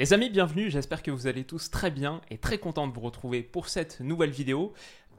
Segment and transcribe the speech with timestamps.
[0.00, 3.02] Les amis, bienvenue, j'espère que vous allez tous très bien et très content de vous
[3.02, 4.72] retrouver pour cette nouvelle vidéo.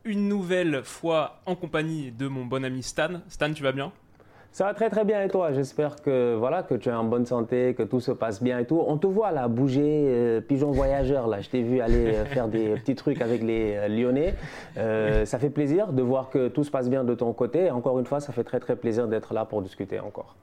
[0.05, 3.21] Une nouvelle fois en compagnie de mon bon ami Stan.
[3.27, 3.91] Stan, tu vas bien?
[4.51, 5.53] Ça va très très bien et toi?
[5.53, 8.65] J'espère que voilà que tu es en bonne santé, que tout se passe bien et
[8.65, 8.83] tout.
[8.83, 11.41] On te voit là bouger, euh, pigeon voyageur là.
[11.41, 14.33] Je t'ai vu aller euh, faire des petits trucs avec les euh, Lyonnais.
[15.25, 17.69] ça fait plaisir de voir que tout se passe bien de ton côté.
[17.69, 20.35] encore une fois, ça fait très très plaisir d'être là pour discuter encore.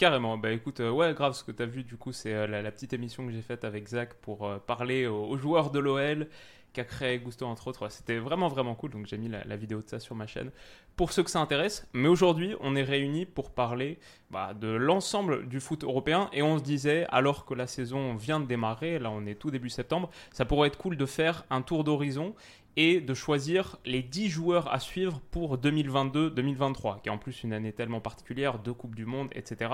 [0.00, 2.94] Carrément, bah écoute, ouais, grave, ce que tu as vu, du coup, c'est la, petite
[2.94, 6.26] émission que j'ai faite avec Zach pour parler aux, joueurs de l'OL
[6.72, 7.90] qu'a créé Gusto entre autres.
[7.90, 10.52] C'était vraiment vraiment cool, donc j'ai mis la, vidéo de ça sur ma chaîne
[10.96, 11.86] pour ceux que ça intéresse.
[11.92, 13.98] Mais aujourd'hui, on est réunis pour parler
[14.30, 18.40] bah, de l'ensemble du foot européen et on se disait, alors que la saison vient
[18.40, 21.60] de démarrer, là on est tout début septembre, ça pourrait être cool de faire un
[21.60, 22.34] tour d'horizon
[22.76, 27.52] et de choisir les 10 joueurs à suivre pour 2022-2023, qui est en plus une
[27.52, 29.70] année tellement particulière, deux Coupes du Monde, etc.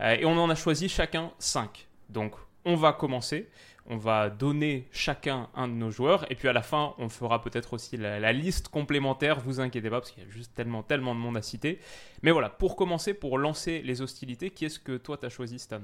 [0.00, 1.88] Euh, et on en a choisi chacun 5.
[2.08, 3.48] Donc on va commencer
[3.90, 7.40] on va donner chacun un de nos joueurs et puis à la fin on fera
[7.40, 11.14] peut-être aussi la, liste complémentaire, vous inquiétez pas parce qu'il y a juste tellement tellement
[11.14, 11.80] de monde à citer.
[12.22, 15.58] Mais voilà, pour commencer, pour lancer les hostilités, qui est-ce que toi tu as choisi
[15.58, 15.80] Stan?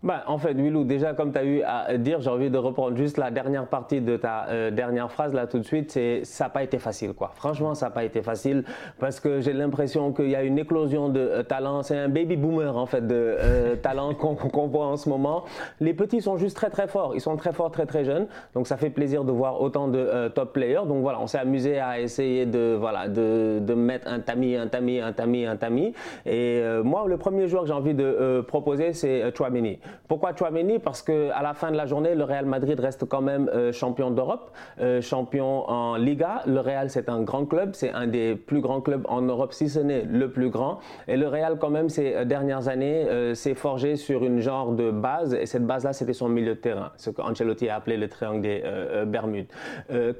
[0.00, 2.96] Bah, en fait, Willou, déjà comme tu as eu à dire, j'ai envie de reprendre
[2.96, 6.44] juste la dernière partie de ta euh, dernière phrase là tout de suite, c'est ça
[6.44, 7.32] n'a pas été facile quoi.
[7.34, 8.62] Franchement, ça n'a pas été facile
[9.00, 12.36] parce que j'ai l'impression qu'il y a une éclosion de euh, talent, c'est un baby
[12.36, 15.44] boomer en fait de euh, talent qu'on voit en ce moment.
[15.80, 18.68] Les petits sont juste très très forts, ils sont très forts, très très jeunes, donc
[18.68, 20.86] ça fait plaisir de voir autant de top players.
[20.86, 24.68] Donc voilà, on s'est amusé à essayer de voilà de, de, mettre un tami, un
[24.68, 25.92] tami, un tami, un tami.
[26.24, 29.80] Et moi, le premier joueur que j'ai envie de proposer, c'est Chouameni.
[30.08, 33.50] Pourquoi Chouameni Parce qu'à la fin de la journée, le Real Madrid reste quand même
[33.54, 34.50] euh, champion d'Europe,
[34.80, 36.42] euh, champion en Liga.
[36.46, 39.68] Le Real, c'est un grand club, c'est un des plus grands clubs en Europe, si
[39.68, 40.78] ce n'est le plus grand.
[41.06, 44.90] Et le Real, quand même, ces euh, dernières années, s'est forgé sur une genre de
[44.90, 45.34] base.
[45.34, 48.62] Et cette base-là, c'était son milieu de terrain, ce qu'Ancelotti a appelé le triangle des
[49.06, 49.48] Bermudes.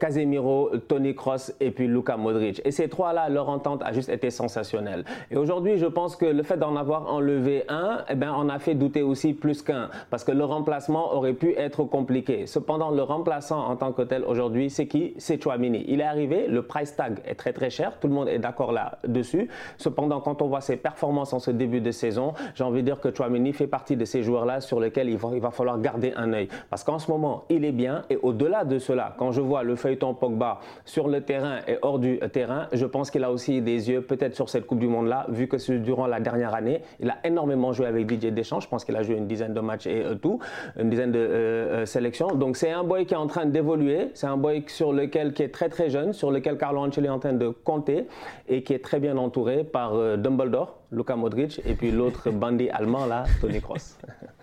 [0.00, 2.60] Casemiro, Tony Kroos et puis Luka Modric.
[2.64, 5.04] Et ces trois-là, leur entente a juste été sensationnelle.
[5.30, 8.58] Et aujourd'hui, je pense que le fait d'en avoir enlevé un, eh ben, on a
[8.58, 12.46] fait douter aussi plus qu'un, parce que le remplacement aurait pu être compliqué.
[12.46, 15.14] Cependant, le remplaçant en tant que tel aujourd'hui, c'est qui?
[15.18, 15.84] C'est Chouamini.
[15.88, 18.72] Il est arrivé, le price tag est très très cher, tout le monde est d'accord
[18.72, 19.48] là-dessus.
[19.76, 23.00] Cependant, quand on voit ses performances en ce début de saison, j'ai envie de dire
[23.00, 26.12] que Chouamini fait partie de ces joueurs-là sur lesquels il va, il va falloir garder
[26.16, 26.48] un œil.
[26.70, 29.76] Parce qu'en ce moment, il est bien, et au-delà de cela, quand je vois le
[29.76, 33.90] feuilleton Pogba sur le terrain et hors du terrain, je pense qu'il a aussi des
[33.90, 37.16] yeux peut-être sur cette Coupe du Monde-là, vu que durant la dernière année, il a
[37.24, 38.60] énormément joué avec Didier Deschamps.
[38.60, 40.38] Je pense qu'il a joué une dizaine de matchs et euh, tout,
[40.78, 42.34] une dizaine de euh, euh, sélections.
[42.34, 45.42] Donc c'est un boy qui est en train d'évoluer, c'est un boy sur lequel qui
[45.42, 48.06] est très très jeune, sur lequel Carlo Ancelotti est en train de compter
[48.48, 53.06] et qui est très bien entouré par Dumbledore, Luka Modric et puis l'autre bandit allemand
[53.06, 53.98] là, Tony Kroos.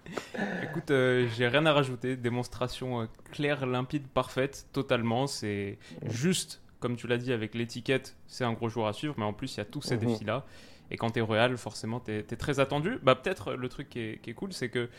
[0.63, 0.89] Écoute,
[1.35, 2.15] j'ai rien à rajouter.
[2.15, 5.27] Démonstration claire, limpide, parfaite, totalement.
[5.27, 9.25] C'est juste, comme tu l'as dit, avec l'étiquette, c'est un gros joueur à suivre, mais
[9.25, 10.05] en plus, il y a tous ces mhm.
[10.05, 10.45] défis-là.
[10.91, 12.99] Et quand tu es Royal, forcément, tu es, très attendu.
[13.03, 14.89] Bah, Peut-être le truc qui est, qui est cool, c'est que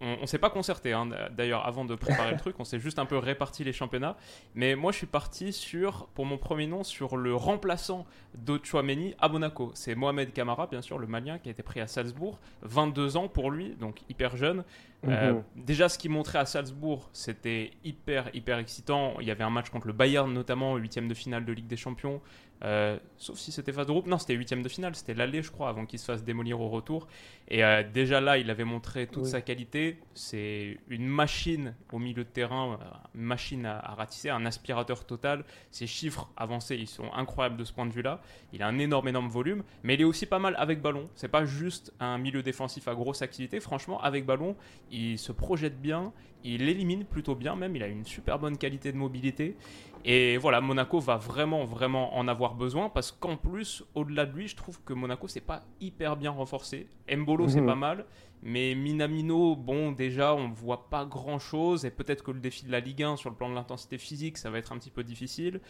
[0.00, 1.08] on, ne s'est pas concerté, hein.
[1.30, 4.16] d'ailleurs, avant de préparer le truc, on s'est juste un peu réparti les championnats.
[4.54, 9.14] Mais moi, je suis parti sur, pour mon premier nom, sur le remplaçant de Chouameni
[9.20, 9.70] à Monaco.
[9.74, 12.38] C'est Mohamed Kamara, bien sûr, le Malien, qui a été pris à Salzbourg.
[12.62, 14.64] 22 ans pour lui, donc hyper jeune.
[15.06, 15.42] Euh, mhm.
[15.56, 19.14] déjà, ce qu'il montrait à Salzbourg, c'était hyper, hyper excitant.
[19.20, 21.76] Il y avait un match contre le Bayern, notamment, huitième de finale de Ligue des
[21.76, 22.20] Champions.
[22.64, 24.06] Euh, sauf si c'était phase de groupe.
[24.06, 26.68] Non, c'était huitième de finale, c'était l'aller, je crois, avant qu'il se fasse démolir au
[26.68, 27.06] retour.
[27.48, 29.98] Et euh, déjà là, il avait montré toute sa qualité.
[30.14, 32.78] C'est une machine au milieu de terrain,
[33.14, 35.44] une machine à, ratisser, un aspirateur total.
[35.70, 38.20] Ses chiffres avancés, ils sont incroyables de ce point de vue-là.
[38.52, 41.08] Il a un énorme, énorme volume, mais il est aussi pas mal avec ballon.
[41.14, 43.60] C'est pas juste un milieu défensif à grosse activité.
[43.60, 44.56] Franchement, avec ballon,
[44.90, 46.12] il se projette bien,
[46.44, 47.74] il élimine plutôt bien même.
[47.76, 49.56] Il a une super bonne qualité de mobilité.
[50.04, 54.46] Et voilà, Monaco va vraiment, vraiment en avoir besoin parce qu'en plus, au-delà de lui,
[54.46, 56.86] je trouve que Monaco, c'est pas hyper bien renforcé.
[57.10, 57.66] Mbolo, c'est mhm.
[57.66, 58.04] pas mal,
[58.42, 62.78] mais Minamino, bon, déjà, on voit pas grand-chose et peut-être que le défi de la
[62.78, 65.60] Ligue 1 sur le plan de l'intensité physique, ça va être un petit peu difficile.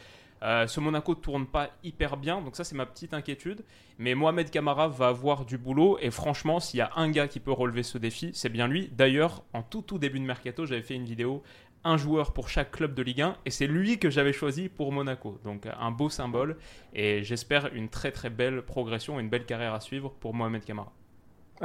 [0.42, 3.64] Euh, ce Monaco tourne pas hyper bien, donc ça c'est ma petite inquiétude.
[3.98, 7.40] Mais Mohamed Kamara va avoir du boulot et franchement, s'il y a un gars qui
[7.40, 8.90] peut relever ce défi, c'est bien lui.
[8.92, 11.42] D'ailleurs, en tout tout début de mercato, j'avais fait une vidéo
[11.84, 14.90] un joueur pour chaque club de Ligue 1 et c'est lui que j'avais choisi pour
[14.90, 15.38] Monaco.
[15.44, 16.56] Donc un beau symbole
[16.92, 20.92] et j'espère une très très belle progression, une belle carrière à suivre pour Mohamed Kamara.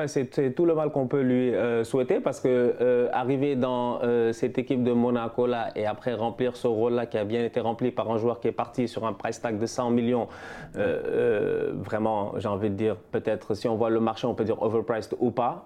[0.07, 4.31] C'est tout le mal qu'on peut lui euh, souhaiter parce que euh, arriver dans euh,
[4.31, 7.59] cette équipe de Monaco là et après remplir ce rôle là qui a bien été
[7.59, 10.27] rempli par un joueur qui est parti sur un price tag de 100 millions,
[10.73, 15.15] vraiment j'ai envie de dire peut-être si on voit le marché on peut dire overpriced
[15.19, 15.65] ou pas,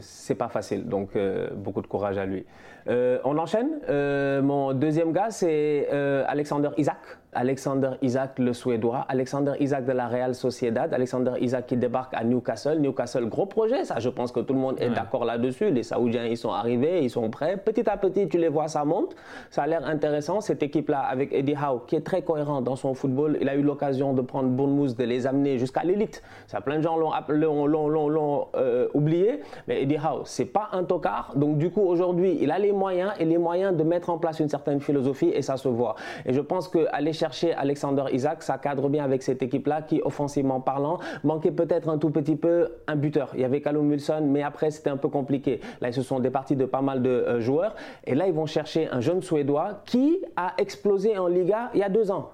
[0.00, 1.10] c'est pas facile donc
[1.54, 2.44] beaucoup de courage à lui.
[2.88, 3.70] on enchaîne.
[4.42, 5.88] mon deuxième gars c'est
[6.26, 7.19] Alexander Isaac.
[7.32, 12.24] Alexander Isaac, le Suédois, Alexander Isaac de la Real Sociedad, Alexander Isaac qui débarque à
[12.24, 12.80] Newcastle.
[12.80, 15.70] Newcastle, gros projet, ça, je pense que tout le monde est d'accord là-dessus.
[15.70, 17.56] Les Saoudiens, ils sont arrivés, ils sont prêts.
[17.56, 19.14] Petit à petit, tu les vois, ça monte.
[19.50, 20.40] Ça a l'air intéressant.
[20.40, 23.62] Cette équipe-là, avec Eddie Howe, qui est très cohérent dans son football, il a eu
[23.62, 26.22] l'occasion de prendre Bournemouth, de les amener jusqu'à l'élite.
[26.48, 31.32] Ça, plein de gens l'ont euh, oublié, mais Eddie Howe, c'est pas un tocard.
[31.36, 34.40] Donc, du coup, aujourd'hui, il a les moyens et les moyens de mettre en place
[34.40, 35.94] une certaine philosophie et ça se voit.
[36.26, 40.60] Et je pense qu'aller chercher Alexander Isaac, ça cadre bien avec cette équipe-là qui, offensivement
[40.60, 43.30] parlant, manquait peut-être un tout petit peu un buteur.
[43.34, 45.60] Il y avait Callum Wilson, mais après, c'était un peu compliqué.
[45.82, 47.74] Là, ils se sont départis de pas mal de euh, joueurs.
[48.04, 51.82] Et là, ils vont chercher un jeune Suédois qui a explosé en Liga il y
[51.82, 52.30] a deux ans,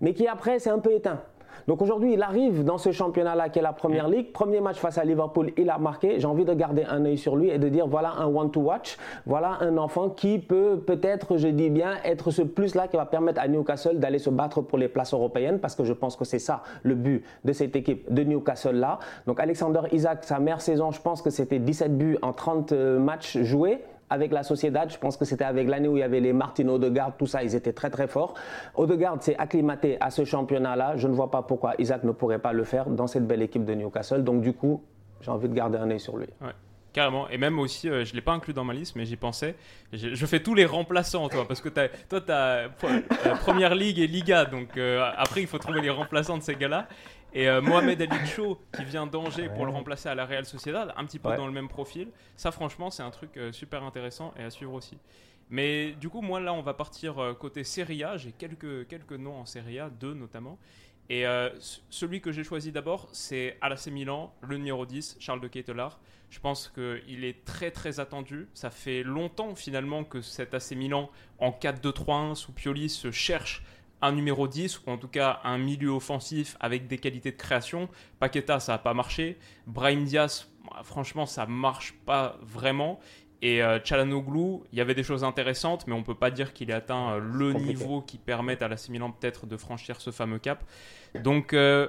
[0.00, 1.20] mais qui après, s'est un peu éteint.
[1.66, 4.32] Donc aujourd'hui, il arrive dans ce championnat-là qui est la Première Ligue.
[4.32, 6.18] Premier match face à Liverpool, il a marqué.
[6.18, 8.60] J'ai envie de garder un œil sur lui et de dire voilà un one to
[8.60, 8.96] watch.
[9.26, 13.40] Voilà un enfant qui peut peut-être, je dis bien, être ce plus-là qui va permettre
[13.40, 16.38] à Newcastle d'aller se battre pour les places européennes parce que je pense que c'est
[16.38, 18.98] ça le but de cette équipe de Newcastle-là.
[19.26, 22.98] Donc Alexander Isaac, sa meilleure saison, je pense que c'était 17 buts en 30 euh,
[22.98, 24.90] matchs joués avec la Sociedad.
[24.90, 27.42] Je pense que c'était avec l'année où il y avait les Martin Odegaard, tout ça,
[27.42, 28.34] ils étaient très très forts.
[28.74, 30.96] Odegaard s'est acclimaté à ce championnat-là.
[30.96, 33.64] Je ne vois pas pourquoi Isaac ne pourrait pas le faire dans cette belle équipe
[33.64, 34.24] de Newcastle.
[34.24, 34.82] Donc du coup,
[35.20, 36.28] j'ai envie de garder un œil sur lui.
[36.92, 37.28] Carrément.
[37.28, 39.54] Et même aussi, euh, je ne l'ai pas inclus dans ma liste, mais j'y pensais.
[39.92, 41.88] Je, fais tous les remplaçants, toi, parce que toi,
[42.20, 42.68] tu as euh,
[43.40, 44.46] Première Ligue et Liga.
[44.46, 46.88] Donc euh, après, il faut trouver les remplaçants de ces gars-là.
[47.32, 50.92] Et euh, Mohamed Ali Chou qui vient d'Angers pour le remplacer à la Real Sociedad,
[50.96, 52.08] un petit peu dans le même profil.
[52.36, 54.98] Ça, franchement, c'est un truc euh, super intéressant et à suivre aussi.
[55.50, 58.16] Mais du coup, moi, là, on va partir euh, côté Serie A.
[58.16, 60.58] J'ai quelques, quelques noms en Serie A, deux notamment.
[61.10, 61.24] Et
[61.88, 65.98] celui que j'ai choisi d'abord, c'est Alace Milan, le numéro 10, Charles de Ketelaar.
[66.28, 68.46] Je pense qu'il est très très attendu.
[68.52, 71.08] Ça fait longtemps finalement que cet AC Milan
[71.38, 73.62] en 4-2-3-1 sous Pioli se cherche
[74.02, 77.88] un numéro 10 ou en tout cas un milieu offensif avec des qualités de création.
[78.20, 79.38] Paqueta, ça n'a pas marché.
[79.66, 80.48] Brahim Diaz,
[80.84, 83.00] franchement, ça marche pas vraiment.
[83.40, 86.52] Et euh, Chalanoglu, il y avait des choses intéressantes, mais on ne peut pas dire
[86.52, 90.40] qu'il ait atteint euh, le niveau qui permette à l'assimilant peut-être de franchir ce fameux
[90.40, 90.64] cap.
[91.22, 91.88] Donc, euh,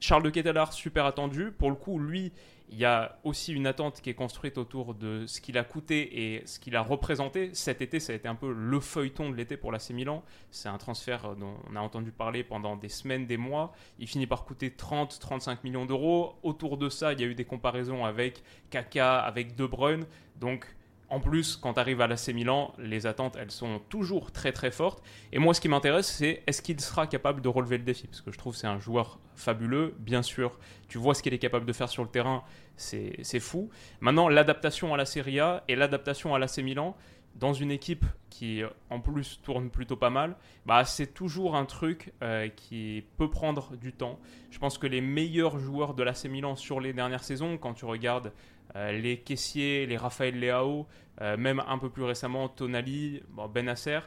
[0.00, 1.52] Charles de Ketelaar, super attendu.
[1.52, 2.32] Pour le coup, lui,
[2.68, 6.34] il y a aussi une attente qui est construite autour de ce qu'il a coûté
[6.34, 7.50] et ce qu'il a représenté.
[7.54, 10.24] Cet été, ça a été un peu le feuilleton de l'été pour l'AC Milan.
[10.50, 13.72] C'est un transfert dont on a entendu parler pendant des semaines, des mois.
[13.98, 16.34] Il finit par coûter 30-35 millions d'euros.
[16.42, 20.04] Autour de ça, il y a eu des comparaisons avec Kaka, avec De Bruyne.
[20.40, 20.66] Donc,
[21.08, 24.72] en plus, quand tu arrives à l'AC Milan, les attentes, elles sont toujours très très
[24.72, 25.04] fortes.
[25.32, 28.08] Et moi, ce qui m'intéresse, c'est est-ce qu'il sera capable de relever le défi?
[28.08, 30.58] Parce que je trouve que c'est un joueur fabuleux, bien sûr.
[30.88, 32.42] Tu vois ce qu'il est capable de faire sur le terrain,
[32.76, 33.70] c'est fou.
[34.00, 36.96] Maintenant, l'adaptation à la Serie A et l'adaptation à l'AC Milan,
[37.38, 42.12] dans une équipe qui en plus tourne plutôt pas mal, bah, c'est toujours un truc
[42.22, 44.18] euh, qui peut prendre du temps.
[44.50, 47.84] Je pense que les meilleurs joueurs de l'AC Milan sur les dernières saisons, quand tu
[47.84, 48.32] regardes
[48.74, 50.86] euh, les caissiers, les Raphaël Leao,
[51.20, 54.00] euh, même un peu plus récemment Tonali, bon, Benasser,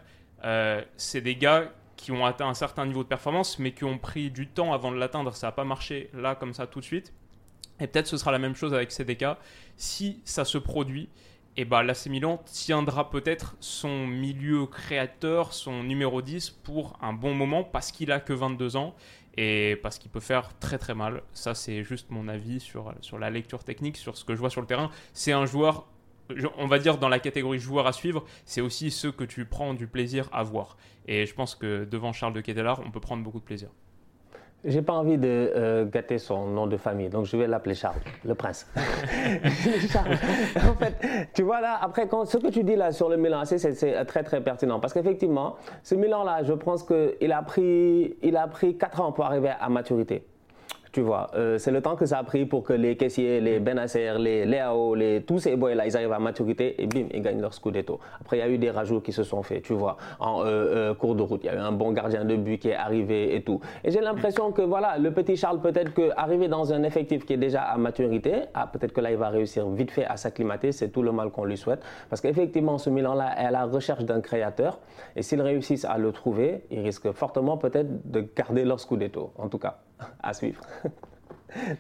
[0.96, 4.32] c'est des gars qui ont atteint un certain niveau de performance, mais qui ont pris
[4.32, 5.36] du temps avant de l'atteindre.
[5.36, 7.14] Ça n'a pas marché là comme ça tout de suite.
[7.80, 9.26] Et peut-être ce sera la même chose avec CDK.
[9.76, 11.10] Si ça se produit,
[11.58, 16.98] et eh bah, ben, l'AC Milan tiendra peut-être son milieu créateur, son numéro 10 pour
[17.02, 18.96] un bon moment parce qu'il a que 22 ans
[19.36, 21.22] et parce qu'il peut faire très très mal.
[21.34, 24.50] Ça, c'est juste mon avis sur, sur la lecture technique, sur ce que je vois
[24.50, 24.90] sur le terrain.
[25.14, 25.86] C'est un joueur,
[26.58, 29.74] on va dire dans la catégorie joueur à suivre, c'est aussi ceux que tu prends
[29.74, 30.78] du plaisir à voir.
[31.08, 33.70] Et je pense que devant Charles de Ketelar, on peut prendre beaucoup de plaisir.
[34.66, 38.02] J'ai pas envie de euh, gâter son nom de famille, donc je vais l'appeler Charles,
[38.26, 38.70] le prince.
[39.90, 40.18] Charles.
[40.58, 43.44] En fait, tu vois là, après, quand, ce que tu dis là sur le Milan
[43.46, 44.82] c'est très très pertinent.
[44.82, 49.24] Parce qu'effectivement, ce Milan-là, je pense qu'il a, pris, il a pris 4 ans pour
[49.24, 50.26] arriver à maturité.
[51.00, 53.62] Tu vois, euh, c'est le temps que ça a pris pour que les caissiers, les
[53.62, 57.40] Benacer, les Léao, les, tous ces boys-là, ils arrivent à maturité et bim, ils gagnent
[57.40, 58.02] leur scudetto.
[58.20, 60.46] Après, il y a eu des rajouts qui se sont faits, tu vois, en euh,
[60.46, 61.40] euh, cours de route.
[61.46, 63.62] Il y a eu un bon gardien de but qui est arrivé et tout.
[63.86, 67.38] Et j'ai l'impression que voilà, le petit Charles, peut-être qu'arriver dans un effectif qui est
[67.38, 70.74] déjà à maturité, ah, peut-être que là, il va réussir vite fait à s'acclimater.
[70.74, 71.82] C'est tout le mal qu'on lui souhaite.
[72.10, 74.82] Parce qu'effectivement, ce Milan-là est à la recherche d'un créateur.
[75.16, 79.48] Et s'ils réussissent à le trouver, ils risquent fortement peut-être de garder leur scudetto, en
[79.48, 79.78] tout cas
[80.22, 80.62] à suivre.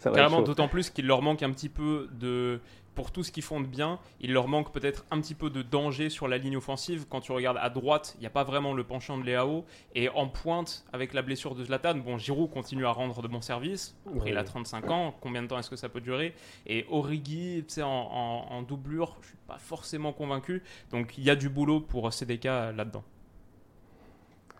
[0.01, 2.59] Carrément, d'autant plus qu'il leur manque un petit peu de.
[2.95, 5.61] Pour tout ce qu'ils font de bien, il leur manque peut-être un petit peu de
[5.61, 7.05] danger sur la ligne offensive.
[7.09, 9.63] Quand tu regardes à droite, il n'y a pas vraiment le penchant de Léao.
[9.95, 13.39] Et en pointe, avec la blessure de Zlatan, bon, Giroud continue à rendre de bons
[13.39, 13.95] services.
[14.13, 15.15] Après, il a 35 ans.
[15.21, 16.33] Combien de temps est-ce que ça peut durer?
[16.65, 20.61] Et Origi, en, en, en doublure, je ne suis pas forcément convaincu.
[20.91, 23.03] Donc, il y a du boulot pour CDK là-dedans.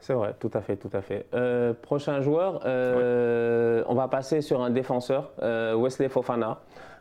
[0.01, 1.25] C'est vrai, tout à fait, tout à fait.
[1.33, 6.59] Euh, prochain joueur, euh, on va passer sur un défenseur, euh, Wesley Fofana.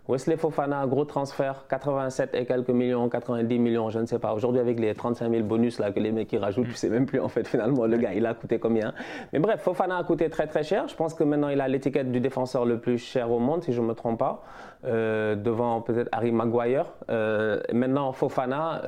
[0.09, 4.33] Wesley Fofana, gros transfert, 87 et quelques millions, 90 millions, je ne sais pas.
[4.33, 6.71] Aujourd'hui, avec les 35 000 bonus là, que les mecs rajoutent, mm.
[6.71, 8.95] tu sais même plus en fait finalement le gars, il a coûté combien.
[9.33, 10.89] Mais bref, Fofana a coûté très très cher.
[10.89, 13.73] Je pense que maintenant il a l'étiquette du défenseur le plus cher au monde, si
[13.73, 14.43] je ne me trompe pas,
[14.83, 16.87] devant peut-être Harry Maguire.
[17.73, 18.83] maintenant, Fofana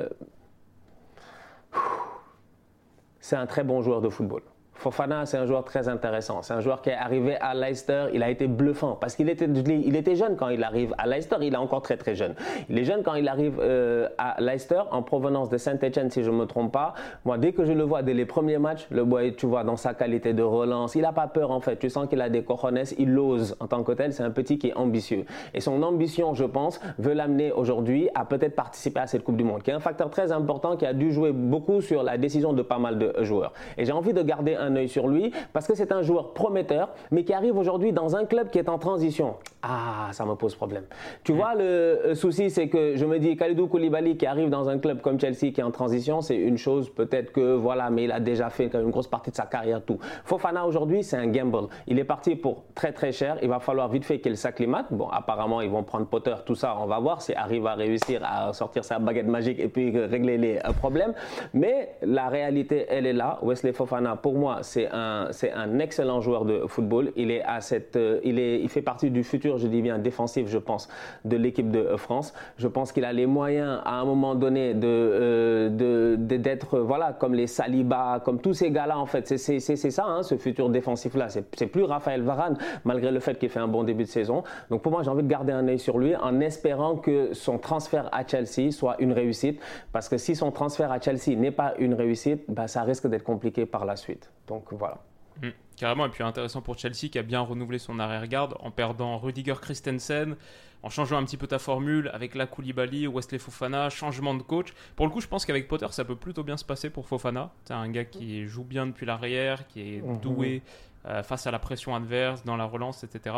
[3.31, 4.43] c'est un très bon joueur de football.
[4.81, 6.41] Fofana, c'est un joueur très intéressant.
[6.41, 8.07] C'est un joueur qui est arrivé à Leicester.
[8.15, 11.37] Il a été bluffant parce qu'il était, il était jeune quand il arrive à Leicester.
[11.43, 12.35] Il est encore très très jeune.
[12.71, 16.31] Il est jeune quand il arrive euh, à Leicester en provenance de Saint-Etienne, si je
[16.31, 16.95] ne me trompe pas.
[17.27, 19.77] Moi, dès que je le vois dès les premiers matchs, le boy, tu vois, dans
[19.77, 21.77] sa qualité de relance, il n'a pas peur en fait.
[21.77, 24.15] Tu sens qu'il a des cojones, il ose en tant que tel.
[24.15, 25.27] C'est un petit qui est ambitieux.
[25.53, 29.45] Et son ambition, je pense, veut l'amener aujourd'hui à peut-être participer à cette Coupe du
[29.45, 32.55] Monde, qui est un facteur très important qui a dû jouer beaucoup sur la décision
[32.55, 33.53] de pas mal de joueurs.
[33.77, 36.91] Et j'ai envie de garder un œil sur lui parce que c'est un joueur prometteur,
[37.11, 39.35] mais qui arrive aujourd'hui dans un club qui est en transition.
[39.63, 40.85] Ah, ça me pose problème.
[41.23, 44.71] Tu vois, le euh, souci, c'est que je me dis, Khalidou Koulibaly qui arrive dans
[44.71, 48.05] un club comme Chelsea qui est en transition, c'est une chose, peut-être que voilà, mais
[48.05, 49.99] il a déjà fait une grosse partie de sa carrière, tout.
[50.25, 51.69] Fofana aujourd'hui, c'est un gamble.
[51.87, 53.37] Il est parti pour très très cher.
[53.43, 54.87] Il va falloir vite fait qu'il s'acclimate.
[54.91, 58.23] Bon, apparemment, ils vont prendre Potter, tout ça, on va voir s'il arrive à réussir
[58.25, 61.13] à sortir sa baguette magique et puis régler les euh, problèmes.
[61.53, 63.39] Mais la réalité, elle est là.
[63.43, 67.13] Wesley Fofana, pour moi, c'est un, c'est un excellent joueur de football.
[67.17, 69.99] Il, est à cette, euh, il, est, il fait partie du futur, je dis bien
[69.99, 70.89] défensif, je pense,
[71.25, 72.33] de l'équipe de France.
[72.57, 77.35] Je pense qu'il a les moyens, à un moment donné, de, euh, d'être, voilà, comme
[77.35, 79.37] les Saliba, comme tous ces gars-là, en fait.
[79.37, 81.29] C'est, ça, hein, ce futur défensif-là.
[81.29, 84.43] C'est, plus Raphaël Varane, malgré le fait qu'il fait un bon début de saison.
[84.71, 87.59] Donc pour moi, j'ai envie de garder un œil sur lui en espérant que son
[87.59, 89.61] transfert à Chelsea soit une réussite.
[89.93, 93.25] Parce que si son transfert à Chelsea n'est pas une réussite, bah, ça risque d'être
[93.25, 94.31] compliqué par la suite.
[94.51, 94.99] Donc voilà.
[95.41, 99.17] Mm, carrément, et puis intéressant pour Chelsea qui a bien renouvelé son arrière-garde en perdant
[99.17, 100.37] Rudiger Christensen,
[100.83, 104.75] en changeant un petit peu ta formule avec la Koulibaly, Wesley Fofana, changement de coach.
[104.97, 107.53] Pour le coup, je pense qu'avec Potter, ça peut plutôt bien se passer pour Fofana.
[107.65, 110.19] C'est un gars qui joue bien depuis l'arrière, qui est mhm.
[110.19, 110.63] doué
[111.07, 113.37] euh, face à la pression adverse, dans la relance, etc.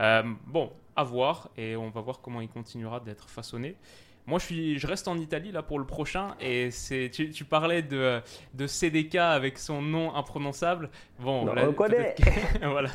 [0.00, 3.76] Euh, bon, à voir, et on va voir comment il continuera d'être façonné.
[4.26, 7.44] Moi, je, suis, je reste en Italie là pour le prochain et c'est tu, tu,
[7.44, 8.20] parlais de,
[8.54, 10.90] de CDK avec son nom imprononçable.
[11.20, 12.16] Bon, on connaît.
[12.62, 12.90] voilà.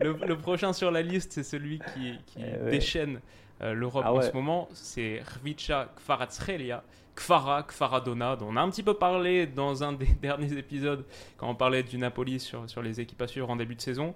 [0.00, 3.20] Le, prochain sur la liste, c'est celui qui, qui eh déchaîne
[3.62, 4.68] euh, l'Europe ah en ce moment.
[4.72, 6.82] C'est Rvica Kvaratskhelia.
[7.14, 11.04] Kvara, Kvaradona, dont on a un petit peu parlé dans un des derniers épisodes
[11.36, 14.14] quand on parlait du Napoli sur, sur les équipes à suivre en début de saison.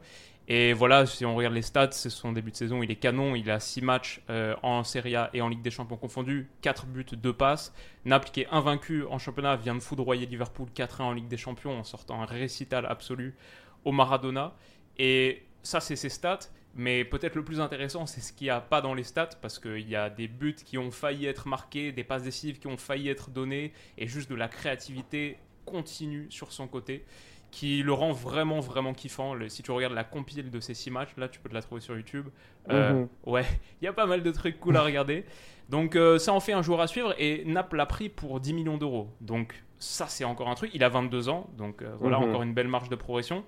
[0.50, 3.34] Et voilà, si on regarde les stats, c'est son début de saison, il est canon,
[3.34, 6.86] il a 6 matchs euh, en Serie A et en Ligue des Champions confondus, 4
[6.86, 7.74] buts, 2 passes.
[8.06, 11.78] Naples, qui est invaincu en championnat, vient de foudroyer Liverpool 4-1 en Ligue des Champions
[11.78, 13.36] en sortant un récital absolu
[13.84, 14.54] au Maradona.
[14.96, 16.38] Et ça, c'est ses stats.
[16.74, 19.58] Mais peut-être le plus intéressant, c'est ce qu'il n'y a pas dans les stats, parce
[19.58, 22.76] qu'il y a des buts qui ont failli être marqués, des passes décisives qui ont
[22.76, 27.04] failli être données, et juste de la créativité continue sur son côté
[27.50, 29.34] qui le rend vraiment, vraiment kiffant.
[29.48, 31.80] si tu regardes la compile de ces six matchs, là, tu peux te la trouver
[31.80, 32.28] sur YouTube.
[32.70, 33.08] Euh, mhm.
[33.24, 33.44] Ouais,
[33.80, 35.24] il y a pas mal de trucs cool à regarder.
[35.68, 37.14] Donc, euh, ça en fait un joueur à suivre.
[37.18, 39.10] Et Naples l'a pris pour 10 millions d'euros.
[39.20, 40.70] Donc, ça, c'est encore un truc.
[40.74, 41.48] Il a 22 ans.
[41.56, 42.28] Donc, euh, voilà, mhm.
[42.28, 43.44] encore une belle marge de progression.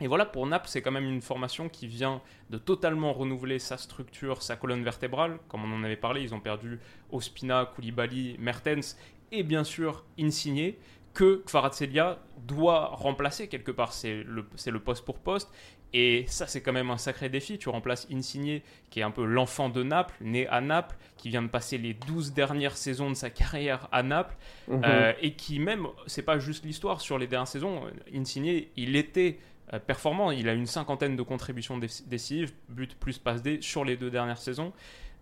[0.00, 3.76] Et voilà, pour Naples, c'est quand même une formation qui vient de totalement renouveler sa
[3.76, 5.38] structure, sa colonne vertébrale.
[5.48, 8.96] Comme on en avait parlé, ils ont perdu Ospina, Koulibaly, Mertens
[9.30, 10.78] et bien sûr Insigné
[11.14, 13.92] que Kvaratskhelia doit remplacer quelque part.
[13.92, 15.50] C'est le, le, poste pour poste.
[15.92, 17.56] Et ça, c'est quand même un sacré défi.
[17.56, 21.42] Tu remplaces Insigne, qui est un peu l'enfant de Naples, né à Naples, qui vient
[21.42, 24.82] de passer les 12 dernières saisons de sa carrière à Naples, mhm.
[24.84, 29.38] euh, et qui même, c'est pas juste l'histoire, sur les dernières saisons, Insigne, il était
[29.72, 30.32] euh, performant.
[30.32, 34.38] Il a une cinquantaine de contributions décisives, but plus passe D sur les deux dernières
[34.38, 34.72] saisons.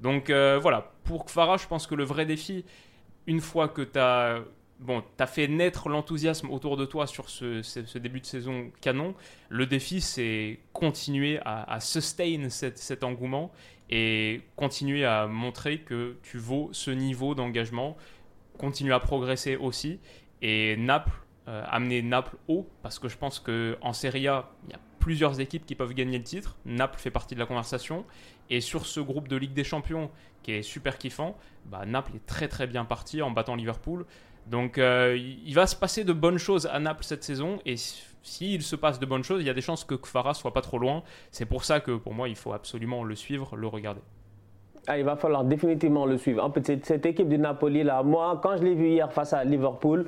[0.00, 2.64] Donc euh, voilà, pour Farah, je pense que le vrai défi,
[3.26, 4.42] une fois que tu as
[4.82, 9.14] bon, tu as fait naître l'enthousiasme autour de toi sur ce, début de saison canon.
[9.48, 13.52] Le défi, c'est continuer à, sustain cet engouement
[13.90, 17.96] et continuer à montrer que tu vaux ce niveau d'engagement,
[18.58, 20.00] continuer à progresser aussi.
[20.40, 21.12] Et Naples,
[21.48, 25.40] euh, amener Naples haut, parce que je pense qu'en Serie A, il y a plusieurs
[25.40, 26.56] équipes qui peuvent gagner le titre.
[26.64, 28.04] Naples fait partie de la conversation.
[28.50, 30.10] Et sur ce groupe de Ligue des Champions
[30.42, 31.36] qui est super kiffant,
[31.66, 34.06] bah, Naples est très très bien parti en battant Liverpool.
[34.52, 38.60] Donc euh, il va se passer de bonnes choses à Naples cette saison et s'il
[38.60, 40.78] se passe de bonnes choses, il y a des chances que Kfara soit pas trop
[40.78, 41.02] loin.
[41.30, 44.02] C'est pour ça que pour moi il faut absolument le suivre, le regarder.
[44.86, 46.44] Ah, il va falloir définitivement le suivre.
[46.44, 49.42] En fait, cette, équipe du Napoli là, moi quand je l'ai vu hier face à
[49.42, 50.04] Liverpool,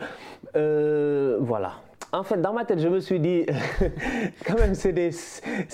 [0.56, 1.76] euh, voilà,
[2.14, 3.44] en fait, dans ma tête, je me suis dit,
[4.46, 5.10] quand même, c'est des,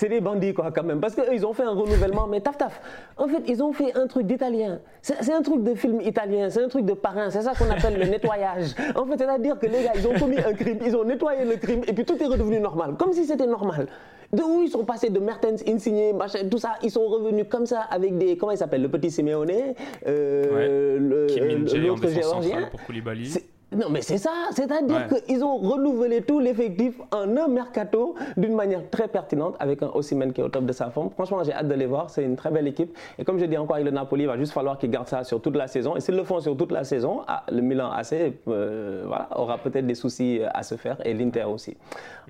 [0.08, 1.00] des bandits, quoi, quand même.
[1.00, 2.80] Parce qu'eux, ils ont fait un renouvellement, mais taf, taf.
[3.16, 4.80] En fait, ils ont fait un truc d'italien.
[5.02, 7.30] C'est un truc de film italien, c'est un truc de parrain.
[7.30, 8.74] C'est ça qu'on appelle le nettoyage.
[8.94, 11.56] En fait, c'est-à-dire que les gars, ils ont commis un crime, ils ont nettoyé le
[11.56, 12.94] crime, et puis tout est redevenu normal.
[12.98, 13.86] Comme si c'était normal.
[14.32, 17.66] De où ils sont passés de Mertens, Insigne, machin, tout ça, ils sont revenus comme
[17.66, 18.36] ça avec des.
[18.36, 19.74] Comment il s'appelle Le petit Simeone,
[20.06, 22.68] euh, l'autre géorgien.
[22.70, 23.34] Pour Koulibaly.
[23.72, 24.32] Non, mais c'est ça.
[24.52, 29.90] C'est-à-dire qu'ils ont renouvelé tout l'effectif en un mercato d'une manière très pertinente avec un
[29.94, 31.10] Osimhen qui est au top de sa forme.
[31.10, 32.10] Franchement, j'ai hâte de les voir.
[32.10, 32.96] C'est une très belle équipe.
[33.18, 35.22] Et comme je dis encore avec le Napoli, il va juste falloir qu'ils gardent ça
[35.22, 35.94] sur toute la saison.
[35.96, 38.12] Et s'ils le font sur toute la saison, ah, le Milan AC
[38.48, 41.76] euh, voilà, aura peut-être des soucis à se faire et l'Inter aussi.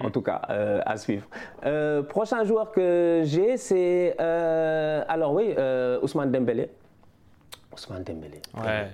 [0.02, 0.12] En mm.
[0.12, 1.26] tout cas, euh, à suivre.
[1.64, 4.14] Euh, prochain joueur que j'ai, c'est.
[4.18, 5.54] alors oui,
[6.02, 6.68] Ousmane Dembélé.
[7.72, 8.42] Ousmane Dembélé.
[8.58, 8.88] Ouais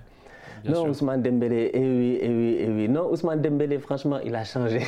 [0.69, 2.89] non, Ousmane Dembélé, eh oui, eh oui, eh oui.
[2.89, 4.81] Non, Ousmane Dembélé, franchement, il a changé.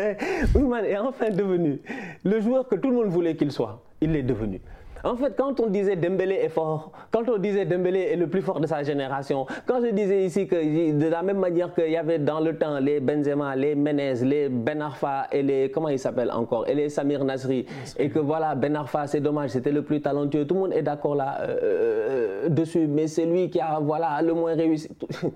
[0.54, 1.80] Ousmane est enfin devenu
[2.24, 3.82] le joueur que tout le monde voulait qu'il soit.
[4.00, 4.60] Il l'est devenu.
[5.06, 8.42] En fait, quand on disait Dembélé est fort, quand on disait Dembélé est le plus
[8.42, 10.56] fort de sa génération, quand je disais ici que
[10.92, 14.48] de la même manière qu'il y avait dans le temps les Benzema, les Menez, les
[14.48, 18.56] Ben Arfa et les comment il s'appelle encore et les Samir Nasri et que voilà
[18.56, 20.44] Ben Arfa c'est dommage, c'était le plus talentueux.
[20.44, 24.34] Tout le monde est d'accord là euh, euh, mais c'est lui qui a voilà le
[24.34, 24.88] moins réussi.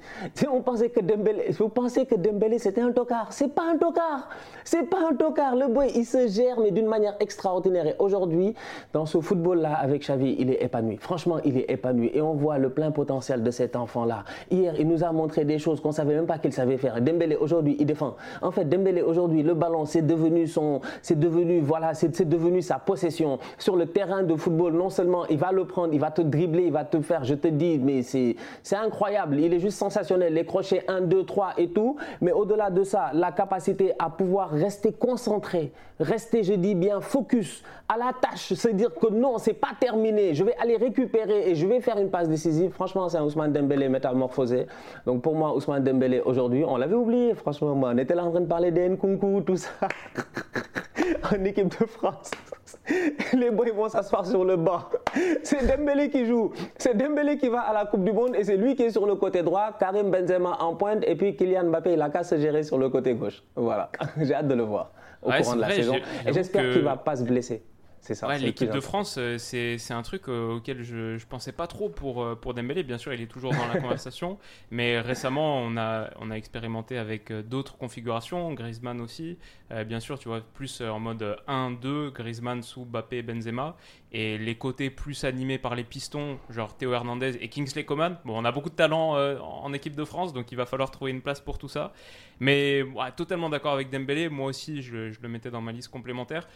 [0.52, 4.30] on pensait que Dembélé, vous pensez que Dembélé c'était un tocard, c'est pas un tocard,
[4.64, 5.54] c'est pas un tocard.
[5.54, 7.86] Le boy il se gère mais d'une manière extraordinaire.
[7.86, 8.54] Et aujourd'hui
[8.92, 10.96] dans ce football là, avec Xavi, il est épanoui.
[10.98, 12.10] Franchement, il est épanoui.
[12.14, 14.24] Et on voit le plein potentiel de cet enfant-là.
[14.50, 17.00] Hier, il nous a montré des choses qu'on savait même pas qu'il savait faire.
[17.00, 18.16] Dembélé, aujourd'hui, il défend.
[18.42, 22.78] En fait, Dembélé, aujourd'hui, le ballon, c'est devenu son, c'est devenu, voilà, c'est devenu sa
[22.78, 23.38] possession.
[23.58, 26.64] Sur le terrain de football, non seulement il va le prendre, il va te dribbler,
[26.64, 28.36] il va te faire, je te dis, mais c'est,
[28.72, 29.38] incroyable.
[29.38, 30.32] Il est juste sensationnel.
[30.32, 31.96] Les crochets 1, 2, 3 et tout.
[32.20, 37.62] Mais au-delà de ça, la capacité à pouvoir rester concentré, rester, je dis bien, focus
[37.88, 38.54] à la tâche.
[38.54, 40.34] C'est dire que non, c'est pas terminé.
[40.34, 42.70] Je vais aller récupérer et je vais faire une passe décisive.
[42.72, 44.66] Franchement, c'est un Ousmane Dembélé métamorphosé.
[45.06, 47.34] Donc pour moi, Ousmane Dembélé aujourd'hui, on l'avait oublié.
[47.34, 49.70] Franchement, moi, on était là en train de parler d'Nkunku, tout ça,
[51.32, 52.30] en équipe de France.
[53.32, 54.80] Les boys vont s'asseoir sur le banc.
[55.42, 56.52] C'est Dembélé qui joue.
[56.78, 59.06] C'est Dembélé qui va à la Coupe du Monde et c'est lui qui est sur
[59.06, 59.70] le côté droit.
[59.78, 62.88] Karim Benzema en pointe et puis Kylian Mbappé, il a qu'à se gérer sur le
[62.88, 63.42] côté gauche.
[63.56, 63.90] Voilà.
[64.20, 65.96] J'ai hâte de le voir au courant de la saison.
[66.26, 67.62] Et j'espère qu'il ne va pas se blesser.
[68.00, 68.36] C'est ça.
[68.38, 72.22] l'équipe de France, euh, c'est un truc euh, auquel je, ne pensais pas trop pour,
[72.22, 72.82] euh, pour Dembélé.
[72.82, 74.38] Bien sûr, il est toujours dans la conversation,
[74.70, 79.38] mais récemment, on a, on a expérimenté avec d'autres configurations, Griezmann aussi.
[79.86, 83.76] bien sûr, tu vois, plus en mode 1-2, Griezmann sous Mbappé, Benzema,
[84.12, 88.16] et les côtés plus animés par les pistons, genre Théo Hernandez et Kingsley Coman.
[88.24, 91.10] Bon, on a beaucoup de talent en équipe de France, donc il va falloir trouver
[91.10, 91.92] une place pour tout ça.
[92.40, 92.82] Mais
[93.16, 94.28] totalement d'accord avec Dembélé.
[94.30, 96.48] Moi aussi, je, je le mettais dans ma liste complémentaire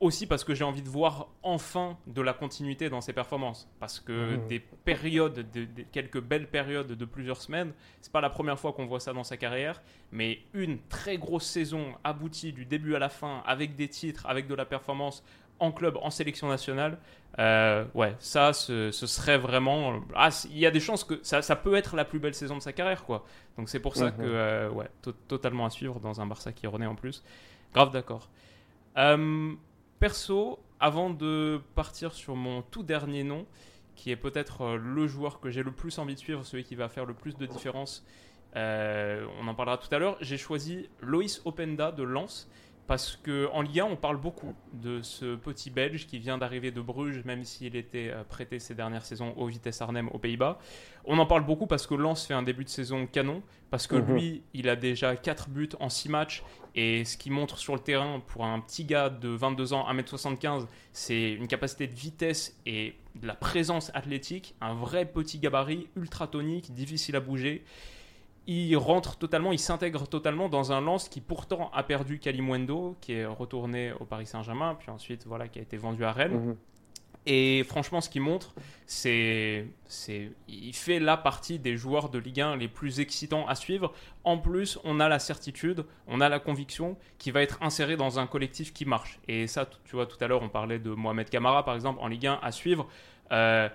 [0.00, 3.68] aussi parce que j'ai envie de voir enfin de la continuité dans ses performances.
[3.80, 4.46] Parce que mmh.
[4.48, 5.46] des périodes,
[5.92, 9.24] quelques belles périodes de plusieurs semaines, c'est pas la première fois qu'on voit ça dans
[9.24, 9.82] sa carrière,
[10.12, 14.46] mais une très grosse saison aboutie du début à la fin, avec des titres, avec
[14.46, 15.24] de la performance
[15.60, 16.98] en club, en sélection nationale,
[17.38, 20.00] euh, ouais, ça, ce, serait vraiment.
[20.14, 22.56] Ah, il y a des chances que ça, ça, peut être la plus belle saison
[22.56, 23.24] de sa carrière, quoi.
[23.56, 24.16] Donc c'est pour ça mmh.
[24.16, 24.88] que, euh, ouais,
[25.28, 27.22] totalement à suivre dans un Barça qui renaît en plus.
[27.74, 28.28] Grave d'accord.
[28.96, 29.52] Euh,
[30.00, 33.46] Perso, avant de partir sur mon tout dernier nom,
[33.96, 36.76] qui est peut-être euh, le joueur que j'ai le plus envie de suivre, celui qui
[36.76, 38.06] va faire le plus de différence,
[38.56, 42.48] euh, on en parlera tout à l'heure, j'ai choisi Loïs Openda de Lens,
[42.88, 46.80] parce qu'en Ligue 1, on parle beaucoup de ce petit Belge qui vient d'arriver de
[46.80, 50.58] Bruges, même s'il était euh, prêté ces dernières saisons au Vitesse Arnhem aux Pays-Bas.
[51.04, 53.94] On en parle beaucoup parce que Lens fait un début de saison canon, parce que
[53.94, 54.14] mhm.
[54.14, 56.42] lui, il a déjà 4 buts en 6 matchs,
[56.74, 60.66] et ce qu'il montre sur le terrain pour un petit gars de 22 ans, 1m75,
[60.94, 66.26] c'est une capacité de vitesse et de la présence athlétique, un vrai petit gabarit, ultra
[66.26, 67.64] tonique, difficile à bouger
[68.48, 73.12] il rentre totalement, il s'intègre totalement dans un lance qui pourtant a perdu Kalimwendo, qui
[73.12, 76.46] est retourné au Paris Saint-Germain, puis ensuite voilà, qui a été vendu à Rennes.
[76.46, 76.56] Mhm.
[77.26, 78.54] Et franchement, ce qu'il montre,
[78.86, 83.54] c'est, c'est, il fait la partie des joueurs de Ligue 1 les plus excitants à
[83.54, 83.92] suivre.
[84.24, 88.18] En plus, on a la certitude, on a la conviction qu'il va être inséré dans
[88.18, 89.20] un collectif qui marche.
[89.28, 92.08] Et ça, tu vois, tout à l'heure, on parlait de Mohamed Camara, par exemple, en
[92.08, 92.88] Ligue 1 à suivre.
[93.30, 93.68] Euh,